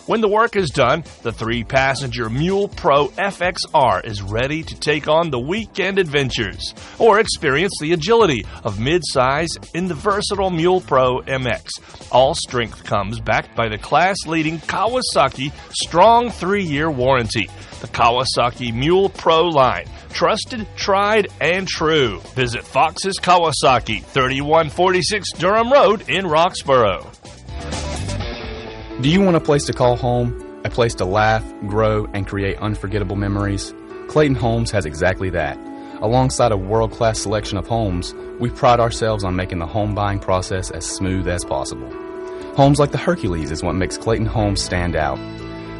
When 0.08 0.22
the 0.22 0.30
work 0.30 0.56
is 0.56 0.70
done, 0.70 1.04
the 1.22 1.34
three 1.34 1.64
passenger 1.66 2.30
Mule 2.30 2.70
Pro 2.70 3.10
FXR 3.10 4.06
is 4.06 4.22
ready 4.22 4.64
to 4.64 4.80
take 4.80 5.10
on 5.10 5.30
the 5.30 5.40
weekend 5.40 6.00
adventures 6.00 6.74
or 6.98 7.20
experience 7.20 7.74
the 7.80 7.92
agility 7.92 8.46
of 8.64 8.78
midsize 8.78 9.50
in 9.76 9.88
the 9.88 9.94
versatile 9.94 10.50
Mule 10.50 10.80
Pro 10.80 11.20
MX. 11.22 12.10
All 12.12 12.34
strength 12.34 12.84
comes 12.86 13.20
backed 13.20 13.54
by 13.56 13.68
the 13.68 13.78
class 13.78 14.16
leading 14.26 14.60
Kawasaki 14.60 15.52
strong 15.72 16.30
three 16.30 16.64
year 16.64 16.90
warranty. 16.90 17.50
The 17.82 17.88
Kawasaki 17.88 18.74
Mule 18.74 19.10
Pro 19.10 19.48
line. 19.48 19.88
Trusted, 20.14 20.68
tried, 20.76 21.28
and 21.42 21.68
true. 21.68 22.20
Visit 22.36 22.64
Fox's 22.64 23.20
Kawasaki, 23.20 24.04
3146 24.04 25.34
Durham 25.34 25.72
Road 25.72 26.10
in 26.10 26.26
Roxboro. 26.26 27.21
Do 29.02 29.10
you 29.10 29.20
want 29.20 29.36
a 29.36 29.40
place 29.40 29.64
to 29.64 29.74
call 29.74 29.96
home? 29.96 30.62
A 30.64 30.70
place 30.70 30.94
to 30.96 31.06
laugh, 31.06 31.44
grow, 31.66 32.06
and 32.14 32.28
create 32.28 32.58
unforgettable 32.58 33.16
memories? 33.16 33.74
Clayton 34.08 34.36
Homes 34.36 34.70
has 34.70 34.86
exactly 34.86 35.32
that. 35.32 35.58
Alongside 36.04 36.52
a 36.52 36.58
world 36.58 36.92
class 36.92 37.18
selection 37.18 37.58
of 37.58 37.66
homes, 37.66 38.14
we 38.40 38.52
pride 38.52 38.80
ourselves 38.80 39.24
on 39.24 39.36
making 39.36 39.58
the 39.58 39.66
home 39.66 39.96
buying 39.96 40.20
process 40.20 40.70
as 40.70 40.86
smooth 40.86 41.28
as 41.28 41.44
possible. 41.44 41.90
Homes 42.56 42.78
like 42.78 42.92
the 42.92 43.00
Hercules 43.00 43.50
is 43.50 43.64
what 43.64 43.74
makes 43.74 43.98
Clayton 43.98 44.28
Homes 44.28 44.62
stand 44.62 44.96
out. 44.96 45.18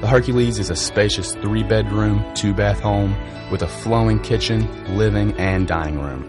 The 0.02 0.08
Hercules 0.08 0.58
is 0.58 0.72
a 0.72 0.76
spacious 0.76 1.36
three 1.36 1.62
bedroom, 1.62 2.26
two 2.34 2.56
bath 2.56 2.80
home 2.80 3.16
with 3.52 3.62
a 3.62 3.68
flowing 3.68 4.20
kitchen, 4.20 4.68
living, 4.98 5.34
and 5.34 5.68
dining 5.68 6.00
room. 6.00 6.28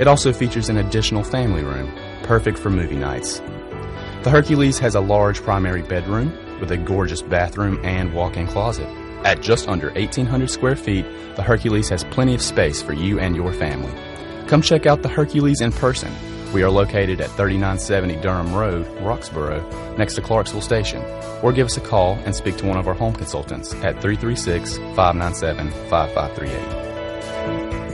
It 0.00 0.06
also 0.06 0.32
features 0.32 0.70
an 0.70 0.78
additional 0.78 1.24
family 1.24 1.62
room, 1.62 1.92
perfect 2.22 2.58
for 2.58 2.70
movie 2.70 2.96
nights. 2.96 3.42
The 4.22 4.30
Hercules 4.30 4.78
has 4.78 4.94
a 4.94 5.00
large 5.00 5.42
primary 5.42 5.82
bedroom 5.82 6.32
with 6.60 6.70
a 6.70 6.76
gorgeous 6.76 7.22
bathroom 7.22 7.80
and 7.82 8.14
walk 8.14 8.36
in 8.36 8.46
closet. 8.46 8.86
At 9.24 9.42
just 9.42 9.66
under 9.66 9.90
1,800 9.90 10.48
square 10.48 10.76
feet, 10.76 11.04
the 11.34 11.42
Hercules 11.42 11.88
has 11.88 12.04
plenty 12.04 12.32
of 12.36 12.40
space 12.40 12.80
for 12.80 12.92
you 12.92 13.18
and 13.18 13.34
your 13.34 13.52
family. 13.52 13.92
Come 14.46 14.62
check 14.62 14.86
out 14.86 15.02
the 15.02 15.08
Hercules 15.08 15.60
in 15.60 15.72
person. 15.72 16.12
We 16.52 16.62
are 16.62 16.70
located 16.70 17.20
at 17.20 17.30
3970 17.30 18.20
Durham 18.20 18.54
Road, 18.54 18.86
Roxboro, 18.98 19.98
next 19.98 20.14
to 20.14 20.22
Clarksville 20.22 20.60
Station. 20.60 21.02
Or 21.42 21.52
give 21.52 21.66
us 21.66 21.76
a 21.76 21.80
call 21.80 22.14
and 22.24 22.32
speak 22.32 22.56
to 22.58 22.66
one 22.66 22.78
of 22.78 22.86
our 22.86 22.94
home 22.94 23.14
consultants 23.14 23.74
at 23.74 24.00
336 24.00 24.76
597 24.94 25.68
5538 25.90 26.91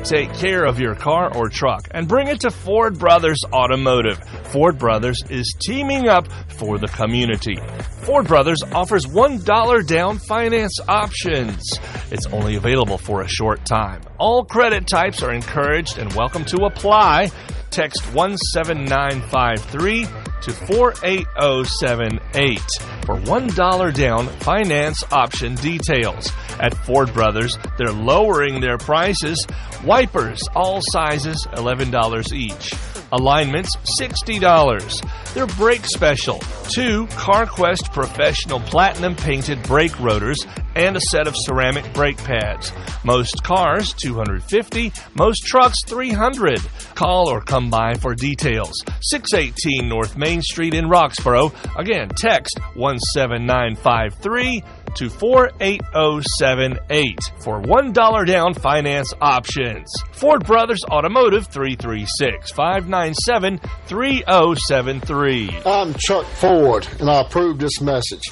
take 0.08 0.32
care 0.32 0.64
of 0.64 0.80
your 0.80 0.94
car 0.94 1.30
or 1.36 1.50
truck 1.50 1.86
and 1.90 2.08
bring 2.08 2.28
it 2.28 2.40
to 2.40 2.50
Ford 2.50 2.98
Brothers 2.98 3.38
Automotive. 3.52 4.18
Ford 4.52 4.78
Brothers 4.78 5.22
is 5.28 5.54
teaming 5.60 6.08
up 6.08 6.32
for 6.52 6.78
the 6.78 6.88
community. 6.88 7.58
Ford 8.04 8.26
Brothers 8.26 8.62
offers 8.72 9.04
$1 9.04 9.86
down 9.86 10.18
finance 10.18 10.80
options. 10.88 11.78
It's 12.10 12.24
only 12.28 12.56
available 12.56 12.96
for 12.96 13.20
a 13.20 13.28
short 13.28 13.66
time. 13.66 14.00
All 14.18 14.46
credit 14.46 14.86
types 14.86 15.22
are 15.22 15.34
encouraged 15.34 15.98
and 15.98 16.10
welcome 16.14 16.46
to 16.46 16.64
apply. 16.64 17.30
Text 17.70 18.02
17953 18.14 20.06
to 20.42 20.52
48078 20.52 22.60
for 23.04 23.16
$1 23.16 23.94
down 23.94 24.28
finance 24.40 25.02
option 25.10 25.54
details. 25.56 26.30
At 26.60 26.74
Ford 26.84 27.12
Brothers, 27.12 27.58
they're 27.76 27.90
lowering 27.92 28.60
their 28.60 28.78
prices. 28.78 29.44
Wipers, 29.84 30.40
all 30.54 30.80
sizes, 30.82 31.46
$11 31.52 32.32
each. 32.32 32.72
Alignments, 33.12 33.74
$60. 34.00 35.34
Their 35.34 35.46
brake 35.46 35.84
special, 35.84 36.38
two 36.70 37.06
CarQuest 37.08 37.92
Professional 37.92 38.60
Platinum 38.60 39.14
painted 39.14 39.62
brake 39.62 39.98
rotors 40.00 40.38
and 40.74 40.96
a 40.96 41.00
set 41.00 41.26
of 41.26 41.34
ceramic 41.36 41.92
brake 41.92 42.18
pads. 42.18 42.72
Most 43.04 43.42
cars, 43.42 43.92
250, 43.94 44.92
most 45.14 45.44
trucks, 45.46 45.78
300. 45.86 46.60
Call 46.94 47.28
or 47.28 47.40
come 47.40 47.70
by 47.70 47.94
for 47.94 48.14
details. 48.14 48.72
618 49.00 49.88
North 49.88 50.16
Main 50.16 50.42
Street 50.42 50.74
in 50.74 50.86
Roxboro. 50.86 51.52
Again, 51.78 52.08
text 52.10 52.58
17953 52.74 54.62
to 54.96 55.08
48078 55.10 57.18
for 57.40 57.60
$1 57.60 58.26
down 58.26 58.54
finance 58.54 59.12
options. 59.20 59.92
Ford 60.12 60.44
Brothers 60.44 60.82
Automotive 60.90 61.46
336 61.48 62.50
597 62.52 63.58
3073. 63.86 65.58
I'm 65.64 65.94
Chuck 65.94 66.26
Ford, 66.26 66.86
and 67.00 67.08
I 67.10 67.20
approve 67.20 67.58
this 67.58 67.80
message. 67.80 68.22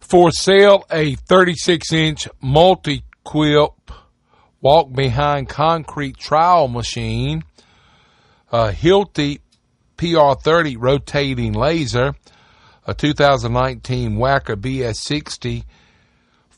For 0.00 0.32
sale, 0.32 0.84
a 0.90 1.14
36 1.14 1.92
inch 1.92 2.26
multi 2.40 3.04
quilp 3.24 3.76
walk 4.60 4.92
behind 4.92 5.48
concrete 5.48 6.18
trowel 6.18 6.68
machine, 6.68 7.42
a 8.50 8.72
Hilti 8.72 9.40
PR30 9.96 10.76
rotating 10.78 11.52
laser, 11.52 12.14
a 12.86 12.94
2019 12.94 14.16
Wacker 14.16 14.56
BS60 14.56 15.64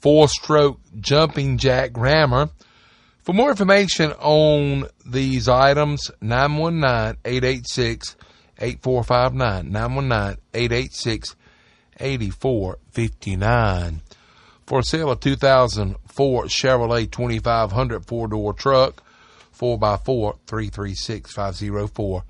four 0.03 0.28
stroke 0.28 0.80
jumping 1.01 1.59
jack 1.59 1.93
rammer. 1.97 2.51
For 3.22 3.32
more 3.32 3.51
information 3.51 4.11
on 4.18 4.88
these 5.07 5.49
items, 5.49 6.11
919 6.20 7.18
886 7.24 8.16
8459. 8.59 9.70
919 9.70 10.43
886 10.53 11.36
8459. 12.01 14.01
For 14.66 14.82
sale, 14.82 15.12
a 15.12 15.16
2004 15.16 16.45
Chevrolet 16.45 17.11
2500 17.11 18.07
four 18.07 18.26
door 18.26 18.53
truck, 18.53 19.02
4x4 19.63 20.39
336 20.47 21.33
504 21.33 22.25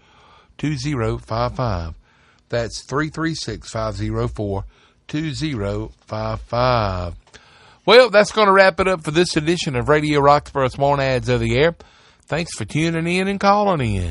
2055. 0.59 1.95
That's 2.51 2.85
336 2.85 3.71
504 3.71 4.65
2055. 5.09 7.15
Well, 7.87 8.11
that's 8.11 8.33
going 8.33 8.47
to 8.47 8.53
wrap 8.53 8.79
it 8.81 8.87
up 8.87 9.03
for 9.03 9.11
this 9.11 9.37
edition 9.37 9.77
of 9.77 9.89
Radio 9.89 10.21
Roxboro's 10.21 10.77
Morning 10.77 11.07
Ads 11.07 11.31
of 11.31 11.41
the 11.41 11.57
Air. 11.57 11.75
Thanks 12.27 12.55
for 12.55 12.67
tuning 12.67 13.07
in 13.07 13.27
and 13.27 13.41
calling 13.41 13.81
in. 13.81 14.11